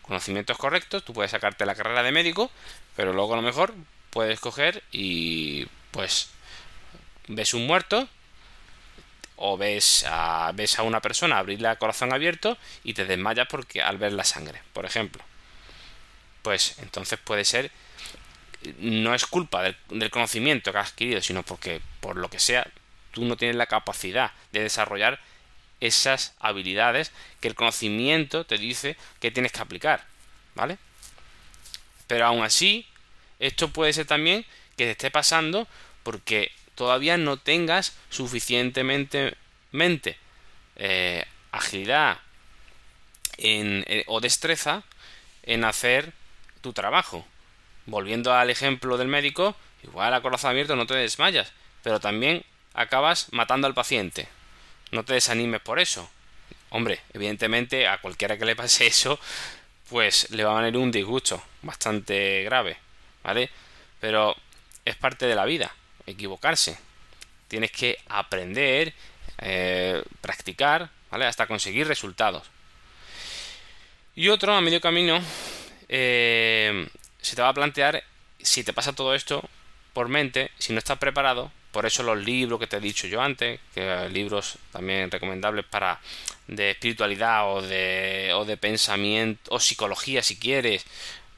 conocimientos 0.00 0.56
correctos, 0.56 1.04
tú 1.04 1.12
puedes 1.12 1.30
sacarte 1.30 1.66
la 1.66 1.74
carrera 1.74 2.02
de 2.02 2.12
médico, 2.12 2.50
pero 2.96 3.12
luego 3.12 3.34
a 3.34 3.36
lo 3.36 3.42
mejor 3.42 3.74
puedes 4.12 4.38
coger 4.40 4.82
y 4.92 5.66
pues 5.90 6.28
ves 7.28 7.54
un 7.54 7.66
muerto 7.66 8.08
o 9.36 9.56
ves 9.56 10.04
a, 10.06 10.52
ves 10.54 10.78
a 10.78 10.82
una 10.82 11.00
persona 11.00 11.38
abrirle 11.38 11.68
el 11.68 11.78
corazón 11.78 12.12
abierto 12.12 12.58
y 12.84 12.94
te 12.94 13.06
desmayas 13.06 13.48
porque 13.48 13.82
al 13.82 13.96
ver 13.96 14.12
la 14.12 14.24
sangre, 14.24 14.60
por 14.74 14.84
ejemplo. 14.84 15.24
Pues 16.42 16.78
entonces 16.78 17.18
puede 17.18 17.44
ser 17.44 17.70
no 18.78 19.14
es 19.14 19.26
culpa 19.26 19.62
del, 19.62 19.76
del, 19.88 20.10
conocimiento 20.10 20.70
que 20.70 20.78
has 20.78 20.90
adquirido, 20.90 21.20
sino 21.20 21.42
porque 21.42 21.80
por 22.00 22.16
lo 22.16 22.28
que 22.28 22.38
sea 22.38 22.64
tú 23.10 23.24
no 23.24 23.36
tienes 23.36 23.56
la 23.56 23.66
capacidad 23.66 24.32
de 24.52 24.62
desarrollar 24.62 25.18
esas 25.80 26.34
habilidades 26.38 27.10
que 27.40 27.48
el 27.48 27.54
conocimiento 27.54 28.44
te 28.44 28.58
dice 28.58 28.96
que 29.20 29.32
tienes 29.32 29.50
que 29.50 29.60
aplicar, 29.60 30.04
¿vale? 30.54 30.78
Pero 32.06 32.26
aún 32.26 32.44
así, 32.44 32.86
esto 33.42 33.68
puede 33.68 33.92
ser 33.92 34.06
también 34.06 34.46
que 34.76 34.84
te 34.84 34.92
esté 34.92 35.10
pasando 35.10 35.66
porque 36.04 36.52
todavía 36.76 37.16
no 37.16 37.36
tengas 37.36 37.96
suficientemente 38.08 39.36
mente, 39.72 40.16
eh, 40.76 41.24
agilidad 41.50 42.18
eh, 43.38 44.04
o 44.06 44.20
destreza 44.20 44.84
en 45.42 45.64
hacer 45.64 46.12
tu 46.60 46.72
trabajo. 46.72 47.26
Volviendo 47.86 48.32
al 48.32 48.48
ejemplo 48.48 48.96
del 48.96 49.08
médico, 49.08 49.56
igual 49.82 50.14
a 50.14 50.22
corazón 50.22 50.50
abierto 50.50 50.76
no 50.76 50.86
te 50.86 50.94
desmayas, 50.94 51.52
pero 51.82 51.98
también 51.98 52.44
acabas 52.74 53.26
matando 53.32 53.66
al 53.66 53.74
paciente. 53.74 54.28
No 54.92 55.04
te 55.04 55.14
desanimes 55.14 55.60
por 55.60 55.80
eso. 55.80 56.08
Hombre, 56.70 57.00
evidentemente 57.12 57.88
a 57.88 57.98
cualquiera 57.98 58.38
que 58.38 58.44
le 58.44 58.54
pase 58.54 58.86
eso, 58.86 59.18
pues 59.88 60.30
le 60.30 60.44
va 60.44 60.56
a 60.56 60.62
venir 60.62 60.78
un 60.80 60.92
disgusto 60.92 61.42
bastante 61.62 62.44
grave. 62.44 62.81
¿Vale? 63.22 63.50
Pero 64.00 64.36
es 64.84 64.96
parte 64.96 65.26
de 65.26 65.34
la 65.34 65.44
vida, 65.44 65.74
equivocarse. 66.06 66.78
Tienes 67.48 67.70
que 67.70 67.98
aprender, 68.08 68.94
eh, 69.38 70.02
practicar, 70.20 70.90
¿vale? 71.10 71.26
Hasta 71.26 71.46
conseguir 71.46 71.86
resultados. 71.86 72.44
Y 74.14 74.28
otro, 74.28 74.54
a 74.54 74.60
medio 74.60 74.80
camino, 74.80 75.20
eh, 75.88 76.88
se 77.20 77.36
te 77.36 77.42
va 77.42 77.48
a 77.48 77.54
plantear 77.54 78.02
si 78.40 78.64
te 78.64 78.72
pasa 78.72 78.92
todo 78.92 79.14
esto 79.14 79.48
por 79.92 80.08
mente, 80.08 80.50
si 80.58 80.72
no 80.72 80.78
estás 80.78 80.98
preparado, 80.98 81.52
por 81.70 81.86
eso 81.86 82.02
los 82.02 82.18
libros 82.18 82.60
que 82.60 82.66
te 82.66 82.76
he 82.76 82.80
dicho 82.80 83.06
yo 83.06 83.22
antes, 83.22 83.60
que 83.74 84.08
libros 84.10 84.58
también 84.72 85.10
recomendables 85.10 85.64
para 85.64 86.00
de 86.46 86.72
espiritualidad 86.72 87.50
o 87.50 87.62
de, 87.62 88.32
o 88.34 88.44
de 88.44 88.56
pensamiento 88.56 89.54
o 89.54 89.60
psicología 89.60 90.22
si 90.22 90.36
quieres, 90.36 90.84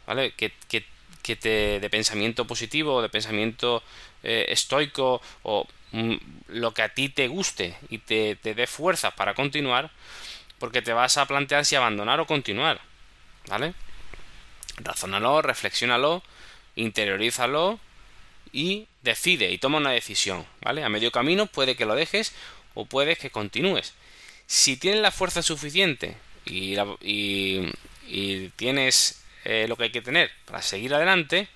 ¿vale? 0.06 0.32
Que, 0.32 0.52
que 0.68 0.84
que 1.24 1.36
te, 1.36 1.80
de 1.80 1.90
pensamiento 1.90 2.46
positivo, 2.46 3.00
de 3.00 3.08
pensamiento 3.08 3.82
eh, 4.22 4.44
estoico 4.50 5.22
o 5.42 5.66
mm, 5.92 6.14
lo 6.48 6.74
que 6.74 6.82
a 6.82 6.90
ti 6.90 7.08
te 7.08 7.28
guste 7.28 7.76
y 7.88 7.98
te, 7.98 8.36
te 8.36 8.54
dé 8.54 8.66
fuerza 8.66 9.12
para 9.12 9.32
continuar, 9.34 9.90
porque 10.58 10.82
te 10.82 10.92
vas 10.92 11.16
a 11.16 11.24
plantear 11.24 11.64
si 11.64 11.76
abandonar 11.76 12.20
o 12.20 12.26
continuar. 12.26 12.78
¿Vale? 13.48 13.72
Razónalo, 14.76 15.40
reflexiónalo, 15.40 16.22
interiorízalo 16.76 17.80
y 18.52 18.86
decide 19.00 19.50
y 19.50 19.56
toma 19.56 19.78
una 19.78 19.92
decisión. 19.92 20.44
¿Vale? 20.60 20.84
A 20.84 20.90
medio 20.90 21.10
camino 21.10 21.46
puede 21.46 21.74
que 21.74 21.86
lo 21.86 21.94
dejes 21.94 22.34
o 22.74 22.84
puede 22.84 23.16
que 23.16 23.30
continúes. 23.30 23.94
Si 24.46 24.76
tienes 24.76 25.00
la 25.00 25.10
fuerza 25.10 25.42
suficiente 25.42 26.18
y, 26.44 26.76
y, 27.00 27.72
y 28.08 28.48
tienes 28.56 29.23
eh, 29.44 29.66
lo 29.68 29.76
que 29.76 29.84
hay 29.84 29.90
que 29.90 30.02
tener 30.02 30.30
para 30.44 30.62
seguir 30.62 30.94
adelante, 30.94 31.48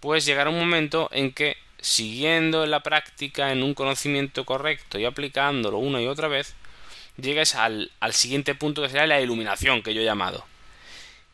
pues 0.00 0.24
llegará 0.24 0.50
un 0.50 0.58
momento 0.58 1.08
en 1.12 1.32
que 1.32 1.56
siguiendo 1.80 2.66
la 2.66 2.82
práctica 2.82 3.52
en 3.52 3.62
un 3.62 3.74
conocimiento 3.74 4.44
correcto 4.44 4.98
y 4.98 5.04
aplicándolo 5.04 5.78
una 5.78 6.00
y 6.00 6.06
otra 6.06 6.28
vez, 6.28 6.54
llegues 7.16 7.54
al, 7.54 7.90
al 8.00 8.12
siguiente 8.12 8.54
punto 8.54 8.82
que 8.82 8.88
será 8.88 9.06
la 9.06 9.20
iluminación 9.20 9.82
que 9.82 9.94
yo 9.94 10.00
he 10.00 10.04
llamado. 10.04 10.46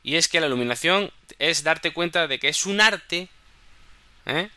Y 0.02 0.16
es 0.16 0.28
que 0.28 0.40
la 0.40 0.46
iluminación 0.46 1.10
es 1.38 1.64
darte 1.64 1.92
cuenta 1.92 2.28
de 2.28 2.38
que 2.38 2.48
es 2.48 2.66
un 2.66 2.80
arte, 2.80 3.28
¿eh? 4.26 4.48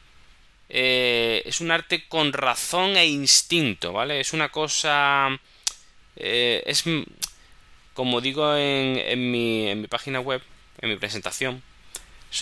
Eh, 0.71 1.41
es 1.45 1.61
un 1.61 1.71
arte 1.71 2.07
con 2.07 2.31
razón 2.31 2.95
e 2.95 3.07
instinto, 3.07 3.91
¿vale? 3.91 4.19
Es 4.19 4.33
una 4.33 4.49
cosa... 4.49 5.29
Eh, 6.15 6.61
es 6.65 6.83
como 7.93 8.21
digo 8.21 8.55
en, 8.55 8.97
en, 8.97 9.31
mi, 9.31 9.67
en 9.67 9.81
mi 9.81 9.87
página 9.87 10.19
web, 10.19 10.41
en 10.81 10.89
mi 10.89 10.95
presentación, 10.95 11.61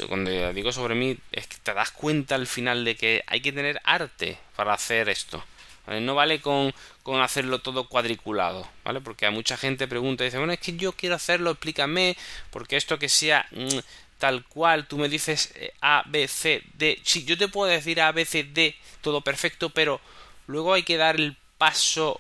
cuando 0.08 0.54
digo 0.54 0.72
sobre 0.72 0.96
mí, 0.96 1.18
es 1.32 1.48
que 1.48 1.58
te 1.64 1.74
das 1.74 1.92
cuenta 1.92 2.36
al 2.36 2.48
final 2.48 2.84
de 2.84 2.96
que 2.96 3.24
hay 3.28 3.42
que 3.42 3.52
tener 3.52 3.82
arte 3.84 4.38
para 4.56 4.74
hacer 4.74 5.10
esto. 5.10 5.44
No 5.88 6.16
vale 6.16 6.42
con, 6.42 6.74
con, 7.02 7.22
hacerlo 7.22 7.60
todo 7.60 7.88
cuadriculado, 7.88 8.70
¿vale? 8.84 9.00
Porque 9.00 9.26
a 9.26 9.32
mucha 9.32 9.56
gente 9.56 9.88
pregunta 9.88 10.24
y 10.24 10.28
dice, 10.28 10.38
bueno, 10.38 10.52
es 10.52 10.60
que 10.60 10.76
yo 10.76 10.92
quiero 10.92 11.16
hacerlo, 11.16 11.52
explícame, 11.52 12.18
porque 12.52 12.76
esto 12.76 13.00
que 13.00 13.08
sea 13.08 13.48
mm, 13.52 13.80
tal 14.18 14.44
cual, 14.44 14.86
tú 14.88 14.98
me 14.98 15.08
dices 15.08 15.54
eh, 15.56 15.74
A, 15.80 16.04
B, 16.06 16.28
C, 16.28 16.62
D. 16.74 17.00
Sí, 17.04 17.24
yo 17.24 17.38
te 17.38 17.48
puedo 17.48 17.72
decir 17.72 18.02
A, 18.02 18.12
B, 18.12 18.26
C, 18.26 18.44
D, 18.44 18.76
todo 19.00 19.22
perfecto, 19.22 19.70
pero 19.70 20.02
luego 20.46 20.74
hay 20.74 20.84
que 20.84 20.98
dar 20.98 21.16
el 21.16 21.38
paso 21.58 22.20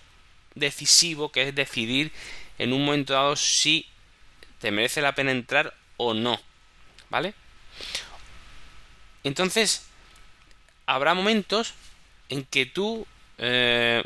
decisivo, 0.56 1.34
que 1.34 1.50
es 1.50 1.54
decidir 1.54 2.14
en 2.58 2.72
un 2.72 2.86
momento 2.86 3.14
dado 3.14 3.36
si 3.36 3.86
te 4.60 4.72
merece 4.72 5.02
la 5.02 5.14
pena 5.14 5.32
entrar 5.32 5.74
o 5.98 6.14
no, 6.14 6.40
¿vale? 7.10 7.34
Entonces, 9.24 9.88
habrá 10.86 11.14
momentos 11.14 11.74
en 12.30 12.46
que 12.46 12.66
tú 12.66 13.06
eh, 13.38 14.04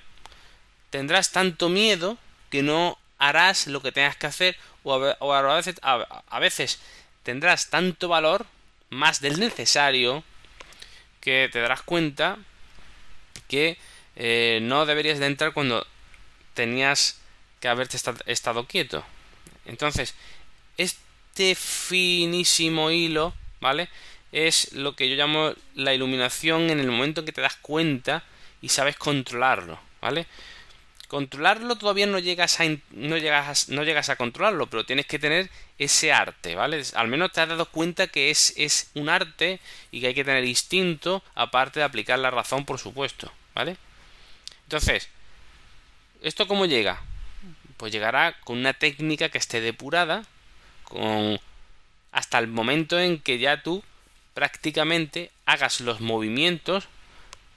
tendrás 0.89 1.31
tanto 1.31 1.69
miedo 1.69 2.17
que 2.49 2.63
no 2.63 2.97
harás 3.17 3.67
lo 3.67 3.81
que 3.81 3.91
tengas 3.91 4.15
que 4.15 4.27
hacer 4.27 4.57
o 4.83 4.93
a, 5.33 5.55
veces, 5.55 5.75
a, 5.83 6.39
veces 6.39 6.79
tendrás 7.23 7.69
tanto 7.69 8.07
valor 8.07 8.47
más 8.89 9.21
del 9.21 9.39
necesario 9.39 10.23
que 11.19 11.49
te 11.51 11.61
darás 11.61 11.83
cuenta 11.83 12.39
que 13.47 13.77
eh, 14.15 14.59
no 14.63 14.85
deberías 14.85 15.19
de 15.19 15.27
entrar 15.27 15.53
cuando 15.53 15.85
tenías 16.55 17.19
que 17.59 17.67
haberte 17.67 17.97
estado 18.25 18.65
quieto. 18.65 19.05
Entonces, 19.65 20.15
este 21.31 21.55
finísimo 21.55 22.91
hilo, 22.91 23.33
¿vale? 23.61 23.89
es 24.31 24.73
lo 24.73 24.95
que 24.95 25.09
yo 25.09 25.15
llamo 25.15 25.53
la 25.75 25.93
iluminación 25.93 26.69
en 26.69 26.79
el 26.79 26.89
momento 26.89 27.21
en 27.21 27.25
que 27.25 27.33
te 27.33 27.41
das 27.41 27.57
cuenta 27.57 28.23
y 28.61 28.69
sabes 28.69 28.95
controlarlo, 28.95 29.79
¿vale? 30.01 30.25
Controlarlo 31.07 31.75
todavía 31.75 32.05
no 32.05 32.19
llegas 32.19 32.61
a 32.61 32.63
no 32.91 33.17
llegas 33.17 33.67
no 33.67 33.83
llegas 33.83 34.07
a 34.09 34.15
controlarlo, 34.15 34.67
pero 34.67 34.85
tienes 34.85 35.05
que 35.05 35.19
tener 35.19 35.49
ese 35.77 36.13
arte, 36.13 36.55
¿vale? 36.55 36.81
Al 36.95 37.09
menos 37.09 37.33
te 37.33 37.41
has 37.41 37.49
dado 37.49 37.65
cuenta 37.65 38.07
que 38.07 38.29
es, 38.29 38.53
es 38.55 38.91
un 38.93 39.09
arte 39.09 39.59
y 39.91 39.99
que 39.99 40.07
hay 40.07 40.13
que 40.13 40.23
tener 40.23 40.45
instinto 40.45 41.21
aparte 41.35 41.79
de 41.79 41.85
aplicar 41.85 42.17
la 42.19 42.31
razón, 42.31 42.65
por 42.65 42.79
supuesto, 42.79 43.31
¿vale? 43.53 43.75
Entonces, 44.63 45.09
¿esto 46.21 46.47
cómo 46.47 46.65
llega? 46.65 47.01
Pues 47.75 47.91
llegará 47.91 48.39
con 48.45 48.57
una 48.57 48.73
técnica 48.73 49.27
que 49.27 49.39
esté 49.39 49.59
depurada, 49.59 50.23
con 50.83 51.39
hasta 52.11 52.39
el 52.39 52.47
momento 52.47 52.99
en 52.99 53.19
que 53.19 53.39
ya 53.39 53.63
tú 53.63 53.83
prácticamente 54.33 55.31
hagas 55.45 55.81
los 55.81 56.01
movimientos 56.01 56.87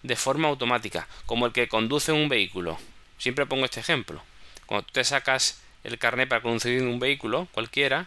de 0.02 0.16
forma 0.16 0.49
automática, 0.49 1.09
como 1.26 1.47
el 1.47 1.52
que 1.52 1.69
conduce 1.69 2.12
un 2.12 2.28
vehículo. 2.28 2.78
Siempre 3.19 3.47
pongo 3.47 3.64
este 3.64 3.81
ejemplo. 3.81 4.23
Cuando 4.66 4.87
tú 4.87 4.93
te 4.93 5.04
sacas 5.04 5.61
el 5.83 5.99
carnet 5.99 6.28
para 6.28 6.43
conducir 6.43 6.83
un 6.83 6.99
vehículo, 6.99 7.49
cualquiera, 7.52 8.07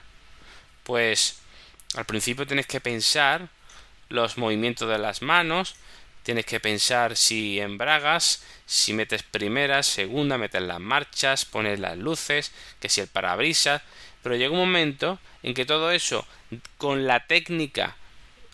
pues 0.83 1.39
al 1.95 2.05
principio 2.05 2.47
tienes 2.47 2.67
que 2.67 2.79
pensar 2.79 3.49
los 4.09 4.37
movimientos 4.37 4.87
de 4.89 4.97
las 4.97 5.21
manos, 5.21 5.75
tienes 6.27 6.45
que 6.45 6.59
pensar 6.59 7.15
si 7.15 7.57
embragas, 7.61 8.43
si 8.65 8.91
metes 8.91 9.23
primera, 9.23 9.81
segunda, 9.81 10.37
metes 10.37 10.61
las 10.61 10.81
marchas, 10.81 11.45
pones 11.45 11.79
las 11.79 11.97
luces, 11.97 12.51
que 12.81 12.89
si 12.89 12.99
el 12.99 13.07
parabrisas, 13.07 13.81
pero 14.21 14.35
llega 14.35 14.51
un 14.51 14.59
momento 14.59 15.21
en 15.41 15.53
que 15.53 15.65
todo 15.65 15.89
eso 15.89 16.27
con 16.77 17.07
la 17.07 17.27
técnica 17.27 17.95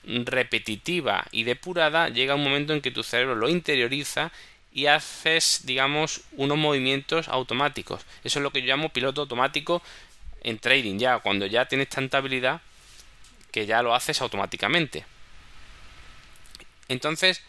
repetitiva 0.05 1.25
y 1.31 1.45
depurada, 1.45 2.09
llega 2.09 2.35
un 2.35 2.43
momento 2.43 2.73
en 2.73 2.81
que 2.81 2.91
tu 2.91 3.01
cerebro 3.01 3.33
lo 3.33 3.49
interioriza 3.49 4.31
y 4.71 4.85
haces, 4.85 5.61
digamos, 5.63 6.21
unos 6.33 6.59
movimientos 6.59 7.27
automáticos. 7.27 8.05
Eso 8.23 8.37
es 8.37 8.43
lo 8.43 8.51
que 8.51 8.61
yo 8.61 8.67
llamo 8.67 8.89
piloto 8.89 9.21
automático 9.21 9.81
en 10.43 10.59
trading, 10.59 10.99
ya 10.99 11.17
cuando 11.17 11.47
ya 11.47 11.65
tienes 11.65 11.89
tanta 11.89 12.19
habilidad 12.19 12.61
que 13.51 13.65
ya 13.65 13.81
lo 13.81 13.95
haces 13.95 14.21
automáticamente. 14.21 15.05
Entonces, 16.87 17.41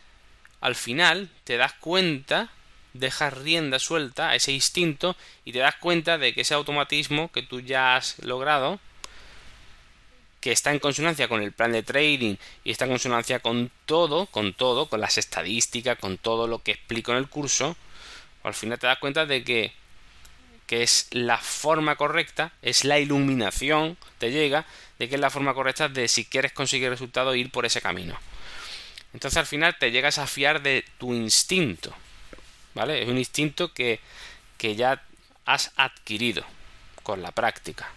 al 0.64 0.74
final 0.74 1.29
te 1.44 1.59
das 1.59 1.74
cuenta, 1.74 2.50
dejas 2.94 3.35
rienda 3.35 3.79
suelta 3.79 4.31
a 4.31 4.35
ese 4.35 4.50
instinto 4.50 5.14
y 5.44 5.53
te 5.53 5.59
das 5.59 5.74
cuenta 5.74 6.16
de 6.16 6.33
que 6.33 6.40
ese 6.40 6.55
automatismo 6.55 7.31
que 7.31 7.42
tú 7.42 7.61
ya 7.61 7.96
has 7.96 8.18
logrado 8.20 8.81
que 10.40 10.53
está 10.53 10.72
en 10.72 10.79
consonancia 10.79 11.29
con 11.29 11.42
el 11.42 11.53
plan 11.53 11.72
de 11.72 11.83
trading 11.83 12.37
y 12.64 12.70
está 12.70 12.87
en 12.87 12.92
consonancia 12.92 13.40
con 13.40 13.70
todo, 13.85 14.24
con 14.24 14.55
todo, 14.55 14.87
con 14.87 15.03
las 15.03 15.18
estadísticas, 15.18 15.98
con 15.98 16.16
todo 16.16 16.46
lo 16.46 16.62
que 16.62 16.72
explico 16.72 17.12
en 17.12 17.18
el 17.18 17.29
curso, 17.29 17.77
al 18.42 18.55
final 18.55 18.79
te 18.79 18.87
das 18.87 18.98
cuenta 18.98 19.27
de 19.27 19.44
que, 19.44 19.72
que 20.66 20.83
es 20.83 21.09
la 21.11 21.37
forma 21.37 21.96
correcta, 21.96 22.53
es 22.62 22.87
la 22.87 22.98
iluminación, 22.98 23.98
te 24.16 24.31
llega, 24.31 24.64
de 24.98 25.11
que 25.11 25.16
es 25.16 25.20
la 25.20 25.29
forma 25.29 25.53
correcta 25.53 25.90
de 25.90 26.09
si 26.09 26.24
quieres 26.24 26.53
conseguir 26.53 26.88
resultados 26.88 27.37
ir 27.37 27.50
por 27.50 27.66
ese 27.66 27.83
camino. 27.83 28.18
Entonces 29.14 29.38
al 29.38 29.46
final 29.46 29.77
te 29.79 29.92
llegas 29.92 30.18
a 30.18 30.27
fiar 30.27 30.61
de 30.61 30.85
tu 30.98 31.14
instinto, 31.14 31.94
¿vale? 32.74 33.03
Es 33.03 33.09
un 33.09 33.16
instinto 33.16 33.72
que, 33.72 34.00
que 34.59 34.74
ya 34.74 35.03
has 35.46 35.72
adquirido 35.77 36.44
con 37.05 37.22
la 37.22 37.31
práctica. 37.31 37.88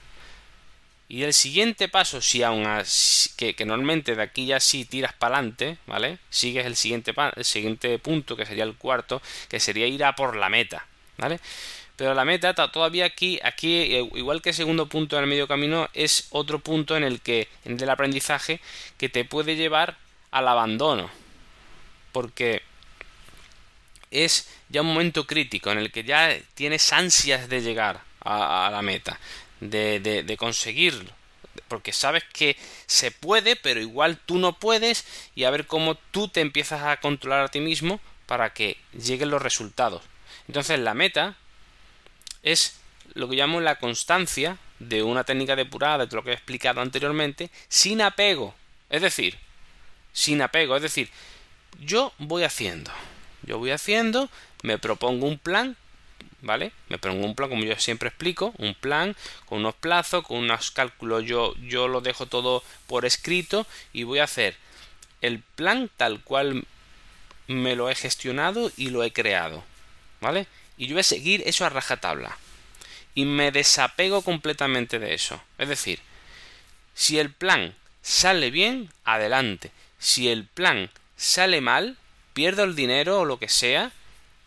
Y 1.10 1.24
el 1.24 1.34
siguiente 1.34 1.88
paso, 1.88 2.22
si 2.22 2.44
aún 2.44 2.66
que, 3.36 3.56
que, 3.56 3.66
normalmente 3.66 4.16
de 4.16 4.22
aquí 4.22 4.46
ya 4.46 4.60
sí 4.60 4.86
tiras 4.86 5.14
para 5.14 5.38
adelante, 5.38 5.78
¿vale? 5.88 6.20
Sigues 6.30 6.66
el 6.66 6.76
siguiente, 6.76 7.14
el 7.36 7.46
siguiente 7.46 7.98
punto, 7.98 8.36
que 8.36 8.46
sería 8.46 8.66
el 8.66 8.76
cuarto, 8.76 9.22
que 9.50 9.60
sería 9.60 9.88
ir 9.88 10.04
a 10.04 10.16
por 10.16 10.36
la 10.36 10.50
meta, 10.50 10.86
¿vale? 11.18 11.40
Pero 11.96 12.14
la 12.14 12.26
meta 12.26 12.54
todavía 12.54 13.06
aquí, 13.06 13.40
aquí, 13.42 13.96
eh, 13.96 14.10
igual 14.16 14.44
que 14.44 14.50
el 14.50 14.56
segundo 14.56 14.88
punto 14.88 15.18
en 15.18 15.24
el 15.24 15.30
medio 15.30 15.48
camino, 15.48 15.90
es 15.94 16.28
otro 16.30 16.60
punto 16.60 16.96
en 16.96 17.04
el 17.04 17.22
que, 17.22 17.48
en 17.66 17.82
el 17.82 17.90
aprendizaje, 17.90 18.60
que 18.98 19.10
te 19.10 19.26
puede 19.26 19.56
llevar 19.56 19.98
al 20.32 20.48
abandono. 20.48 21.10
Porque 22.12 22.64
es 24.12 24.50
ya 24.70 24.82
un 24.82 24.88
momento 24.88 25.28
crítico 25.28 25.72
en 25.72 25.80
el 25.80 25.92
que 25.92 26.04
ya 26.04 26.36
tienes 26.54 26.92
ansias 26.94 27.50
de 27.50 27.62
llegar 27.62 28.02
a 28.22 28.70
la 28.72 28.82
meta 28.82 29.20
de, 29.60 30.00
de, 30.00 30.38
conseguirlo 30.38 31.12
porque 31.68 31.92
sabes 31.92 32.24
que 32.32 32.56
se 32.86 33.12
puede, 33.12 33.56
pero 33.56 33.82
igual 33.82 34.18
tú 34.26 34.38
no 34.38 34.54
puedes 34.54 35.06
y 35.36 35.44
a 35.44 35.50
ver 35.50 35.68
cómo 35.68 35.96
tú 35.96 36.30
te 36.30 36.40
empiezas 36.40 36.84
a 36.84 36.98
controlar 36.98 37.42
a 37.44 37.48
ti 37.50 37.60
mismo 37.60 38.00
para 38.26 38.54
que 38.54 38.78
lleguen 38.94 39.32
los 39.32 39.42
resultados. 39.42 40.02
Entonces 40.48 40.80
la 40.80 40.94
meta 40.94 41.36
es 42.44 42.80
lo 43.16 43.28
que 43.28 43.36
llamo 43.36 43.60
la 43.60 43.80
constancia 43.80 44.58
de 44.80 45.04
una 45.04 45.24
técnica 45.24 45.56
depurada, 45.56 46.06
de 46.06 46.16
lo 46.16 46.24
que 46.24 46.30
he 46.30 46.34
explicado 46.34 46.80
anteriormente, 46.80 47.50
sin 47.68 48.02
apego. 48.02 48.56
Es 48.90 49.02
decir, 49.02 49.38
sin 50.18 50.42
apego, 50.42 50.76
es 50.76 50.82
decir, 50.82 51.12
yo 51.80 52.12
voy 52.18 52.44
haciendo, 52.44 52.90
yo 53.44 53.60
voy 53.60 53.70
haciendo, 53.70 54.32
me 54.64 54.80
propongo 54.80 55.28
un 55.28 55.38
plan 55.38 55.78
¿vale? 56.42 56.72
Me 56.90 56.98
pongo 56.98 57.24
un 57.24 57.36
plan, 57.36 57.50
como 57.50 57.64
yo 57.64 57.78
siempre 57.78 58.10
explico, 58.10 58.52
un 58.58 58.74
plan 58.74 59.16
con 59.46 59.60
unos 59.60 59.76
plazos, 59.76 60.24
con 60.24 60.38
unos 60.38 60.72
cálculos, 60.72 61.24
yo, 61.24 61.54
yo 61.58 61.88
lo 61.88 62.02
dejo 62.02 62.26
todo 62.26 62.64
por 62.88 63.06
escrito 63.06 63.68
y 63.94 64.04
voy 64.04 64.18
a 64.18 64.24
hacer 64.24 64.56
el 65.22 65.40
plan 65.40 65.90
tal 65.98 66.24
cual 66.24 66.66
me 67.46 67.76
lo 67.76 67.88
he 67.88 67.96
gestionado 67.96 68.72
y 68.76 68.90
lo 68.90 69.04
he 69.04 69.14
creado, 69.14 69.64
¿vale? 70.20 70.48
Y 70.78 70.88
yo 70.88 70.96
voy 70.96 71.02
a 71.02 71.04
seguir 71.04 71.44
eso 71.46 71.64
a 71.64 71.70
rajatabla. 71.70 72.36
Y 73.14 73.26
me 73.26 73.52
desapego 73.52 74.24
completamente 74.24 75.00
de 75.00 75.14
eso. 75.14 75.42
Es 75.58 75.70
decir, 75.70 76.00
si 76.94 77.20
el 77.20 77.32
plan 77.32 77.76
sale 78.02 78.52
bien, 78.52 78.92
adelante. 79.04 79.72
Si 80.08 80.30
el 80.30 80.46
plan 80.46 80.90
sale 81.18 81.60
mal, 81.60 81.98
pierdo 82.32 82.64
el 82.64 82.78
dinero 82.78 83.20
o 83.20 83.26
lo 83.26 83.40
que 83.40 83.50
sea, 83.50 83.92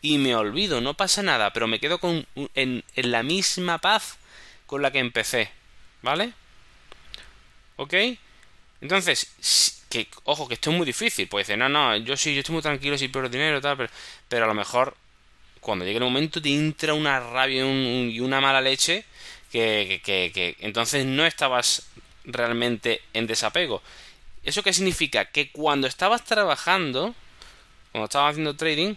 y 0.00 0.16
me 0.16 0.34
olvido, 0.34 0.80
no 0.80 0.94
pasa 0.94 1.22
nada, 1.22 1.52
pero 1.52 1.66
me 1.66 1.78
quedo 1.78 2.00
con, 2.00 2.26
en, 2.54 2.82
en 2.96 3.10
la 3.10 3.22
misma 3.22 3.76
paz 3.76 4.16
con 4.64 4.80
la 4.80 4.90
que 4.90 5.00
empecé, 5.00 5.50
¿vale? 6.00 6.32
¿Ok? 7.76 7.92
Entonces, 8.80 9.82
que, 9.90 10.08
ojo, 10.24 10.48
que 10.48 10.54
esto 10.54 10.70
es 10.70 10.76
muy 10.78 10.86
difícil. 10.86 11.28
Pues 11.28 11.46
dice, 11.46 11.58
no, 11.58 11.68
no, 11.68 11.94
yo 11.98 12.16
sí, 12.16 12.32
yo 12.32 12.40
estoy 12.40 12.54
muy 12.54 12.62
tranquilo 12.62 12.96
si 12.96 13.08
pierdo 13.08 13.28
dinero 13.28 13.60
tal, 13.60 13.76
pero, 13.76 13.90
pero 14.30 14.44
a 14.46 14.48
lo 14.48 14.54
mejor 14.54 14.96
cuando 15.60 15.84
llegue 15.84 15.98
el 15.98 16.04
momento 16.04 16.40
te 16.40 16.54
entra 16.54 16.94
una 16.94 17.20
rabia 17.20 17.66
y 17.66 18.20
una 18.20 18.40
mala 18.40 18.62
leche 18.62 19.04
que, 19.52 20.00
que, 20.02 20.32
que, 20.32 20.56
entonces 20.60 21.04
no 21.04 21.26
estabas 21.26 21.86
realmente 22.24 23.02
en 23.12 23.26
desapego. 23.26 23.82
¿Eso 24.44 24.62
qué 24.62 24.72
significa? 24.72 25.26
Que 25.26 25.50
cuando 25.50 25.86
estabas 25.86 26.24
trabajando, 26.24 27.14
cuando 27.92 28.06
estabas 28.06 28.32
haciendo 28.32 28.56
trading, 28.56 28.94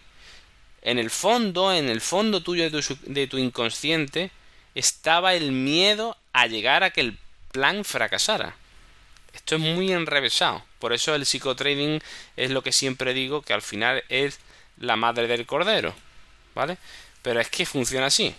en 0.82 1.00
el 1.00 1.10
fondo, 1.10 1.74
en 1.74 1.90
el 1.90 2.02
fondo 2.02 2.44
tuyo 2.44 2.70
de 2.70 3.28
tu, 3.28 3.38
inconsciente, 3.38 4.32
estaba 4.76 5.34
el 5.34 5.52
miedo 5.52 6.18
a 6.34 6.48
llegar 6.48 6.84
a 6.84 6.92
que 6.92 7.02
el 7.02 7.18
plan 7.52 7.86
fracasara. 7.86 8.56
Esto 9.34 9.56
es 9.56 9.62
muy 9.62 9.92
enrevesado. 9.92 10.64
Por 10.80 10.94
eso 10.94 11.16
el 11.16 11.26
psicotrading 11.26 12.02
es 12.36 12.52
lo 12.52 12.62
que 12.62 12.72
siempre 12.72 13.14
digo, 13.14 13.42
que 13.42 13.54
al 13.54 13.62
final 13.62 14.04
es 14.10 14.40
la 14.78 14.96
madre 14.96 15.28
del 15.28 15.46
cordero. 15.46 15.96
¿Vale? 16.54 16.78
Pero 17.22 17.40
es 17.40 17.50
que 17.50 17.66
funciona 17.66 18.08
así. 18.08 18.36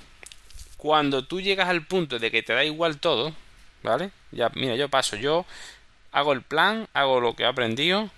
Cuando 0.76 1.24
tú 1.24 1.40
llegas 1.40 1.68
al 1.68 1.86
punto 1.86 2.18
de 2.18 2.30
que 2.30 2.42
te 2.42 2.52
da 2.52 2.62
igual 2.62 2.98
todo, 2.98 3.34
¿vale? 3.82 4.10
Ya, 4.30 4.50
mira, 4.54 4.76
yo 4.76 4.88
paso, 4.88 5.16
yo 5.16 5.46
hago 6.14 6.32
el 6.32 6.42
plan, 6.42 6.88
hago 6.94 7.20
lo 7.20 7.34
que 7.34 7.42
he 7.42 7.46
aprendido 7.46 8.08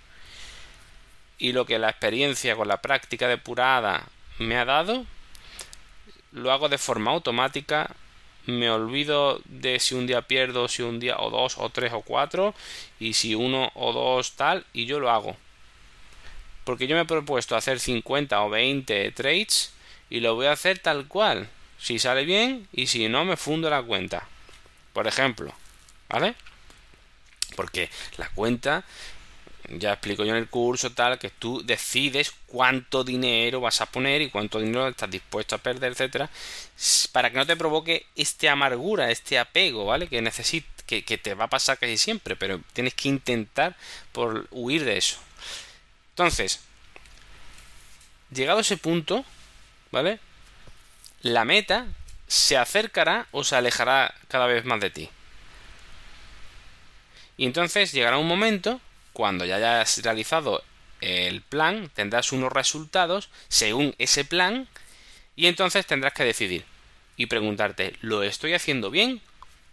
y 1.39 1.51
lo 1.51 1.65
que 1.65 1.79
la 1.79 1.89
experiencia 1.89 2.55
con 2.55 2.67
la 2.67 2.81
práctica 2.81 3.27
depurada 3.27 4.03
me 4.37 4.55
ha 4.55 4.65
dado, 4.65 5.05
lo 6.31 6.51
hago 6.51 6.69
de 6.69 6.77
forma 6.77 7.11
automática, 7.11 7.89
me 8.45 8.69
olvido 8.69 9.41
de 9.45 9.79
si 9.79 9.95
un 9.95 10.05
día 10.05 10.21
pierdo, 10.21 10.67
si 10.67 10.83
un 10.83 10.99
día 10.99 11.17
o 11.17 11.31
dos 11.31 11.57
o 11.57 11.69
tres 11.69 11.91
o 11.91 12.01
cuatro 12.01 12.53
y 12.99 13.13
si 13.13 13.33
uno 13.33 13.71
o 13.73 13.91
dos 13.91 14.33
tal 14.33 14.63
y 14.73 14.85
yo 14.85 14.99
lo 14.99 15.09
hago. 15.09 15.35
Porque 16.65 16.85
yo 16.85 16.95
me 16.95 17.01
he 17.01 17.05
propuesto 17.05 17.55
hacer 17.55 17.79
50 17.79 18.39
o 18.43 18.49
20 18.49 19.11
trades 19.11 19.73
y 20.09 20.19
lo 20.19 20.35
voy 20.35 20.45
a 20.45 20.51
hacer 20.51 20.77
tal 20.79 21.07
cual. 21.07 21.49
Si 21.79 21.97
sale 21.97 22.25
bien 22.25 22.67
y 22.71 22.87
si 22.87 23.09
no 23.09 23.25
me 23.25 23.37
fundo 23.37 23.69
la 23.69 23.81
cuenta. 23.81 24.27
Por 24.93 25.07
ejemplo, 25.07 25.51
¿vale? 26.09 26.35
Porque 27.57 27.89
la 28.17 28.29
cuenta 28.29 28.85
ya 29.69 29.93
explico 29.93 30.23
yo 30.23 30.31
en 30.31 30.37
el 30.37 30.49
curso 30.49 30.91
tal 30.91 31.19
que 31.19 31.29
tú 31.29 31.61
decides 31.65 32.33
cuánto 32.45 33.03
dinero 33.03 33.59
vas 33.59 33.81
a 33.81 33.85
poner 33.85 34.21
y 34.21 34.29
cuánto 34.29 34.59
dinero 34.59 34.87
estás 34.87 35.11
dispuesto 35.11 35.55
a 35.55 35.57
perder, 35.57 35.91
etcétera, 35.91 36.29
para 37.11 37.29
que 37.29 37.37
no 37.37 37.45
te 37.45 37.57
provoque 37.57 38.05
este 38.15 38.47
amargura, 38.47 39.11
este 39.11 39.37
apego, 39.37 39.85
¿vale? 39.85 40.07
Que 40.07 40.21
necesitas 40.21 40.83
que, 40.85 41.03
que, 41.03 41.17
te 41.17 41.33
va 41.33 41.45
a 41.45 41.49
pasar 41.49 41.77
casi 41.77 41.97
siempre, 41.97 42.37
pero 42.37 42.61
tienes 42.71 42.93
que 42.93 43.09
intentar 43.09 43.75
por 44.13 44.47
huir 44.51 44.85
de 44.85 44.97
eso. 44.97 45.17
Entonces, 46.11 46.61
llegado 48.31 48.61
ese 48.61 48.77
punto, 48.77 49.25
¿vale? 49.91 50.19
La 51.21 51.43
meta 51.43 51.87
se 52.27 52.57
acercará 52.57 53.27
o 53.31 53.43
se 53.43 53.55
alejará 53.57 54.15
cada 54.29 54.45
vez 54.45 54.63
más 54.63 54.79
de 54.79 54.91
ti. 54.91 55.09
Y 57.37 57.45
entonces 57.45 57.91
llegará 57.91 58.17
un 58.17 58.27
momento 58.27 58.81
cuando 59.13 59.45
ya 59.45 59.55
hayas 59.55 60.03
realizado 60.03 60.63
el 61.01 61.41
plan, 61.41 61.91
tendrás 61.93 62.31
unos 62.31 62.51
resultados 62.51 63.29
según 63.47 63.93
ese 63.99 64.25
plan 64.25 64.67
y 65.35 65.45
entonces 65.45 65.85
tendrás 65.85 66.13
que 66.13 66.23
decidir 66.23 66.65
y 67.15 67.27
preguntarte, 67.27 67.95
¿lo 68.01 68.23
estoy 68.23 68.53
haciendo 68.53 68.89
bien 68.89 69.21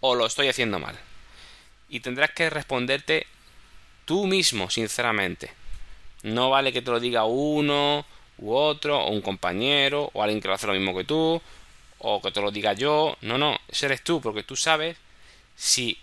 o 0.01 0.15
lo 0.15 0.27
estoy 0.27 0.49
haciendo 0.49 0.79
mal? 0.79 0.99
Y 1.89 2.01
tendrás 2.01 2.31
que 2.33 2.51
responderte 2.51 3.27
tú 4.05 4.27
mismo, 4.27 4.71
sinceramente. 4.71 5.51
No 6.23 6.51
vale 6.51 6.73
que 6.73 6.83
te 6.83 6.91
lo 6.91 7.01
diga 7.01 7.25
uno 7.25 8.05
u 8.39 8.53
otro, 8.53 8.99
o 8.99 9.11
un 9.11 9.21
compañero, 9.21 10.11
o 10.13 10.23
alguien 10.23 10.41
que 10.41 10.49
lo 10.49 10.55
hace 10.55 10.67
lo 10.67 10.73
mismo 10.73 10.97
que 10.97 11.05
tú, 11.05 11.41
o 11.99 12.21
que 12.21 12.31
te 12.31 12.41
lo 12.41 12.51
diga 12.51 12.73
yo. 12.73 13.17
No, 13.21 13.39
no, 13.39 13.59
ese 13.69 13.87
eres 13.87 14.03
tú, 14.03 14.21
porque 14.21 14.43
tú 14.43 14.57
sabes 14.57 14.97
si 15.55 15.99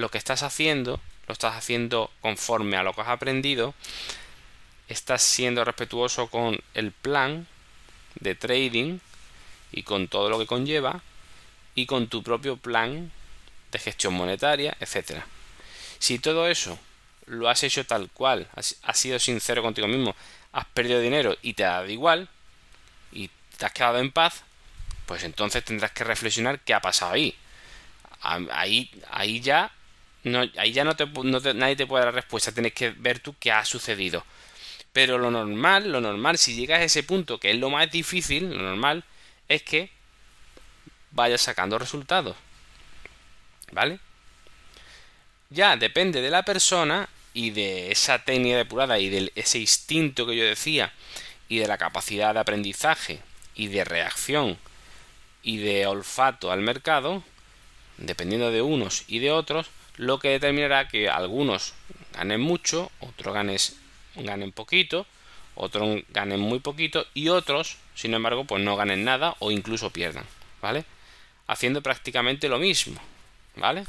lo 0.00 0.10
que 0.10 0.18
estás 0.18 0.42
haciendo 0.42 1.00
lo 1.30 1.32
estás 1.32 1.54
haciendo 1.54 2.10
conforme 2.20 2.76
a 2.76 2.82
lo 2.82 2.92
que 2.92 3.02
has 3.02 3.08
aprendido, 3.08 3.72
estás 4.88 5.22
siendo 5.22 5.64
respetuoso 5.64 6.26
con 6.26 6.58
el 6.74 6.90
plan 6.90 7.46
de 8.16 8.34
trading 8.34 8.98
y 9.70 9.84
con 9.84 10.08
todo 10.08 10.28
lo 10.28 10.40
que 10.40 10.46
conlleva 10.46 11.02
y 11.76 11.86
con 11.86 12.08
tu 12.08 12.24
propio 12.24 12.56
plan 12.56 13.12
de 13.70 13.78
gestión 13.78 14.14
monetaria, 14.14 14.76
etcétera. 14.80 15.24
Si 16.00 16.18
todo 16.18 16.48
eso 16.48 16.76
lo 17.26 17.48
has 17.48 17.62
hecho 17.62 17.86
tal 17.86 18.10
cual, 18.10 18.48
has, 18.56 18.76
sido 18.94 19.20
sincero 19.20 19.62
contigo 19.62 19.86
mismo, 19.86 20.16
has 20.50 20.64
perdido 20.64 20.98
dinero 20.98 21.36
y 21.42 21.54
te 21.54 21.64
ha 21.64 21.74
dado 21.74 21.90
igual 21.90 22.28
y 23.12 23.30
te 23.56 23.66
has 23.66 23.72
quedado 23.72 24.00
en 24.00 24.10
paz, 24.10 24.42
pues 25.06 25.22
entonces 25.22 25.64
tendrás 25.64 25.92
que 25.92 26.02
reflexionar 26.02 26.58
qué 26.58 26.74
ha 26.74 26.80
pasado 26.80 27.12
ahí. 27.12 27.36
Ahí, 28.22 28.90
ahí 29.12 29.40
ya 29.40 29.70
no, 30.24 30.44
ahí 30.58 30.72
ya 30.72 30.84
no 30.84 30.96
te, 30.96 31.06
nadie 31.54 31.76
te 31.76 31.86
puede 31.86 32.04
dar 32.04 32.14
respuesta, 32.14 32.52
tienes 32.52 32.72
que 32.72 32.90
ver 32.90 33.20
tú 33.20 33.34
qué 33.38 33.52
ha 33.52 33.64
sucedido. 33.64 34.24
Pero 34.92 35.18
lo 35.18 35.30
normal, 35.30 35.90
lo 35.92 36.00
normal, 36.00 36.36
si 36.38 36.54
llegas 36.54 36.80
a 36.80 36.84
ese 36.84 37.02
punto, 37.02 37.38
que 37.38 37.50
es 37.50 37.56
lo 37.56 37.70
más 37.70 37.90
difícil, 37.90 38.50
lo 38.50 38.62
normal, 38.62 39.04
es 39.48 39.62
que 39.62 39.90
vayas 41.12 41.40
sacando 41.40 41.78
resultados. 41.78 42.36
¿Vale? 43.72 44.00
Ya 45.50 45.76
depende 45.76 46.20
de 46.20 46.30
la 46.30 46.42
persona 46.42 47.08
y 47.34 47.50
de 47.50 47.92
esa 47.92 48.24
técnica 48.24 48.56
depurada 48.56 48.98
y 48.98 49.08
de 49.08 49.32
ese 49.36 49.58
instinto 49.58 50.26
que 50.26 50.36
yo 50.36 50.44
decía 50.44 50.92
y 51.48 51.58
de 51.58 51.68
la 51.68 51.78
capacidad 51.78 52.34
de 52.34 52.40
aprendizaje 52.40 53.20
y 53.54 53.68
de 53.68 53.84
reacción 53.84 54.58
y 55.42 55.58
de 55.58 55.86
olfato 55.86 56.52
al 56.52 56.60
mercado, 56.60 57.22
dependiendo 57.98 58.50
de 58.50 58.62
unos 58.62 59.04
y 59.08 59.20
de 59.20 59.30
otros, 59.30 59.70
lo 60.00 60.18
que 60.18 60.30
determinará 60.30 60.88
que 60.88 61.10
algunos 61.10 61.74
ganen 62.14 62.40
mucho, 62.40 62.90
otros 63.00 63.34
ganen 64.16 64.50
poquito, 64.52 65.06
otros 65.54 66.02
ganen 66.08 66.40
muy 66.40 66.58
poquito 66.58 67.06
y 67.12 67.28
otros, 67.28 67.76
sin 67.94 68.14
embargo, 68.14 68.46
pues 68.46 68.62
no 68.62 68.76
ganen 68.76 69.04
nada 69.04 69.36
o 69.40 69.50
incluso 69.50 69.90
pierdan, 69.90 70.24
¿vale? 70.62 70.86
Haciendo 71.46 71.82
prácticamente 71.82 72.48
lo 72.48 72.58
mismo, 72.58 72.98
¿vale? 73.56 73.84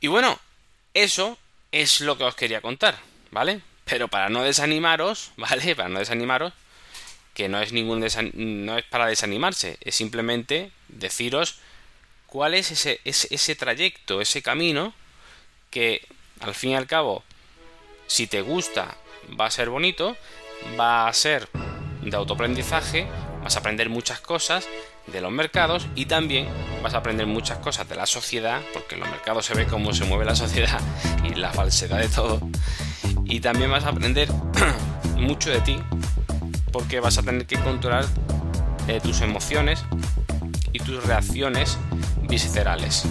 Y 0.00 0.06
bueno, 0.06 0.38
eso 0.94 1.36
es 1.70 2.00
lo 2.00 2.16
que 2.16 2.24
os 2.24 2.34
quería 2.34 2.62
contar, 2.62 2.98
¿vale? 3.30 3.60
Pero 3.84 4.08
para 4.08 4.30
no 4.30 4.44
desanimaros, 4.44 5.32
¿vale? 5.36 5.76
Para 5.76 5.90
no 5.90 5.98
desanimaros, 5.98 6.54
que 7.34 7.50
no 7.50 7.60
es 7.60 7.74
ningún 7.74 8.00
no 8.00 8.78
es 8.78 8.84
para 8.84 9.06
desanimarse, 9.08 9.76
es 9.82 9.94
simplemente 9.94 10.72
deciros 10.88 11.60
cuál 12.28 12.54
es 12.54 12.70
ese, 12.70 13.00
ese, 13.04 13.56
trayecto, 13.56 14.20
ese 14.20 14.42
camino 14.42 14.92
que 15.70 16.06
al 16.40 16.54
fin 16.54 16.70
y 16.70 16.74
al 16.76 16.86
cabo, 16.86 17.24
si 18.06 18.26
te 18.26 18.42
gusta, 18.42 18.96
va 19.38 19.46
a 19.46 19.50
ser 19.50 19.70
bonito, 19.70 20.16
va 20.78 21.08
a 21.08 21.12
ser 21.12 21.48
de 22.02 22.16
autoaprendizaje, 22.16 23.06
vas 23.42 23.56
a 23.56 23.60
aprender 23.60 23.88
muchas 23.88 24.20
cosas 24.20 24.68
de 25.06 25.22
los 25.22 25.32
mercados 25.32 25.86
y 25.94 26.04
también 26.04 26.46
vas 26.82 26.92
a 26.94 26.98
aprender 26.98 27.26
muchas 27.26 27.58
cosas 27.58 27.88
de 27.88 27.96
la 27.96 28.04
sociedad, 28.04 28.60
porque 28.74 28.94
en 28.94 29.00
los 29.00 29.10
mercados 29.10 29.46
se 29.46 29.54
ve 29.54 29.66
cómo 29.66 29.94
se 29.94 30.04
mueve 30.04 30.26
la 30.26 30.36
sociedad 30.36 30.80
y 31.24 31.34
la 31.34 31.52
falsedad 31.52 31.98
de 31.98 32.08
todo. 32.08 32.40
Y 33.24 33.40
también 33.40 33.70
vas 33.70 33.84
a 33.84 33.88
aprender 33.88 34.28
mucho 35.16 35.50
de 35.50 35.60
ti, 35.62 35.78
porque 36.72 37.00
vas 37.00 37.16
a 37.16 37.22
tener 37.22 37.46
que 37.46 37.58
controlar 37.58 38.04
eh, 38.86 39.00
tus 39.00 39.22
emociones 39.22 39.82
y 40.72 40.78
tus 40.78 41.02
reacciones 41.04 41.78
viscerales. 42.28 43.04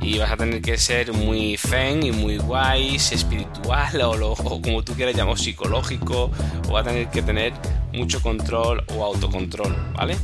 Y 0.00 0.18
vas 0.18 0.30
a 0.30 0.36
tener 0.36 0.62
que 0.62 0.78
ser 0.78 1.12
muy 1.12 1.56
zen 1.56 2.02
y 2.02 2.12
muy 2.12 2.38
guays, 2.38 3.12
espiritual 3.12 4.00
o, 4.02 4.16
lo, 4.16 4.34
como 4.34 4.82
tú 4.82 4.94
quieras 4.94 5.16
llamar, 5.16 5.38
psicológico, 5.38 6.30
o 6.68 6.72
vas 6.72 6.86
a 6.86 6.90
tener 6.90 7.08
que 7.08 7.22
tener 7.22 7.52
mucho 7.92 8.22
control 8.22 8.84
o 8.94 9.04
autocontrol, 9.04 9.92
¿vale? 9.94 10.16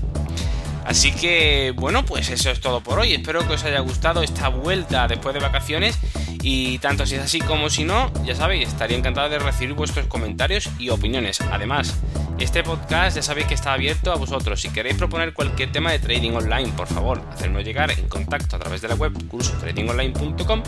Así 0.84 1.12
que, 1.12 1.72
bueno, 1.76 2.04
pues 2.04 2.28
eso 2.28 2.50
es 2.50 2.60
todo 2.60 2.82
por 2.82 2.98
hoy. 2.98 3.14
Espero 3.14 3.46
que 3.46 3.54
os 3.54 3.64
haya 3.64 3.80
gustado 3.80 4.22
esta 4.22 4.48
vuelta 4.48 5.08
después 5.08 5.34
de 5.34 5.40
vacaciones. 5.40 5.98
Y 6.42 6.78
tanto 6.78 7.06
si 7.06 7.14
es 7.14 7.22
así 7.22 7.40
como 7.40 7.70
si 7.70 7.84
no, 7.84 8.12
ya 8.24 8.34
sabéis, 8.36 8.68
estaría 8.68 8.98
encantado 8.98 9.30
de 9.30 9.38
recibir 9.38 9.74
vuestros 9.74 10.06
comentarios 10.06 10.68
y 10.78 10.90
opiniones. 10.90 11.40
Además, 11.40 11.96
este 12.38 12.62
podcast 12.62 13.16
ya 13.16 13.22
sabéis 13.22 13.46
que 13.46 13.54
está 13.54 13.72
abierto 13.72 14.12
a 14.12 14.16
vosotros. 14.16 14.60
Si 14.60 14.70
queréis 14.70 14.96
proponer 14.96 15.32
cualquier 15.32 15.70
tema 15.70 15.92
de 15.92 15.98
trading 15.98 16.32
online, 16.32 16.72
por 16.76 16.86
favor, 16.86 17.22
hacernos 17.32 17.64
llegar 17.64 17.90
en 17.92 18.08
contacto 18.08 18.56
a 18.56 18.58
través 18.58 18.80
de 18.82 18.88
la 18.88 18.94
web 18.94 19.12
cursotradingonline.com. 19.28 20.62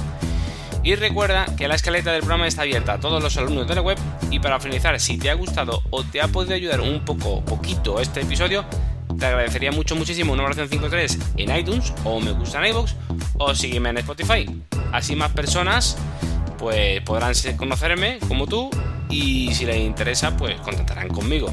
Y 0.82 0.94
recuerda 0.94 1.46
que 1.56 1.66
la 1.66 1.74
escaleta 1.74 2.12
del 2.12 2.20
programa 2.20 2.46
está 2.46 2.62
abierta 2.62 2.94
a 2.94 3.00
todos 3.00 3.20
los 3.22 3.36
alumnos 3.36 3.66
de 3.66 3.74
la 3.74 3.82
web. 3.82 3.98
Y 4.30 4.38
para 4.38 4.60
finalizar, 4.60 4.98
si 5.00 5.18
te 5.18 5.30
ha 5.30 5.34
gustado 5.34 5.82
o 5.90 6.04
te 6.04 6.20
ha 6.20 6.28
podido 6.28 6.54
ayudar 6.54 6.80
un 6.80 7.04
poco, 7.04 7.44
poquito 7.44 8.00
este 8.00 8.20
episodio, 8.20 8.64
te 9.18 9.26
agradecería 9.26 9.72
mucho, 9.72 9.96
muchísimo 9.96 10.32
una 10.32 10.44
oración 10.44 10.68
5.3 10.68 11.18
en 11.38 11.56
iTunes 11.56 11.92
o 12.04 12.20
me 12.20 12.32
gusta 12.32 12.60
en 12.60 12.70
iVoox 12.70 12.94
o 13.38 13.54
sígueme 13.54 13.90
en 13.90 13.98
Spotify. 13.98 14.62
Así 14.92 15.16
más 15.16 15.32
personas 15.32 15.96
pues 16.58 17.00
podrán 17.02 17.34
conocerme 17.56 18.18
como 18.28 18.46
tú 18.46 18.70
y 19.08 19.54
si 19.54 19.64
les 19.64 19.78
interesa, 19.78 20.36
pues 20.36 20.60
contactarán 20.60 21.08
conmigo. 21.08 21.52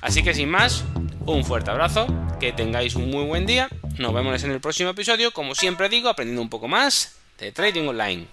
Así 0.00 0.22
que 0.22 0.34
sin 0.34 0.48
más, 0.48 0.84
un 1.26 1.44
fuerte 1.44 1.70
abrazo, 1.70 2.06
que 2.40 2.52
tengáis 2.52 2.94
un 2.94 3.10
muy 3.10 3.24
buen 3.24 3.46
día, 3.46 3.68
nos 3.98 4.12
vemos 4.12 4.42
en 4.42 4.50
el 4.50 4.60
próximo 4.60 4.90
episodio, 4.90 5.32
como 5.32 5.54
siempre 5.54 5.88
digo, 5.88 6.08
aprendiendo 6.08 6.42
un 6.42 6.50
poco 6.50 6.68
más 6.68 7.16
de 7.38 7.52
Trading 7.52 7.88
Online. 7.88 8.26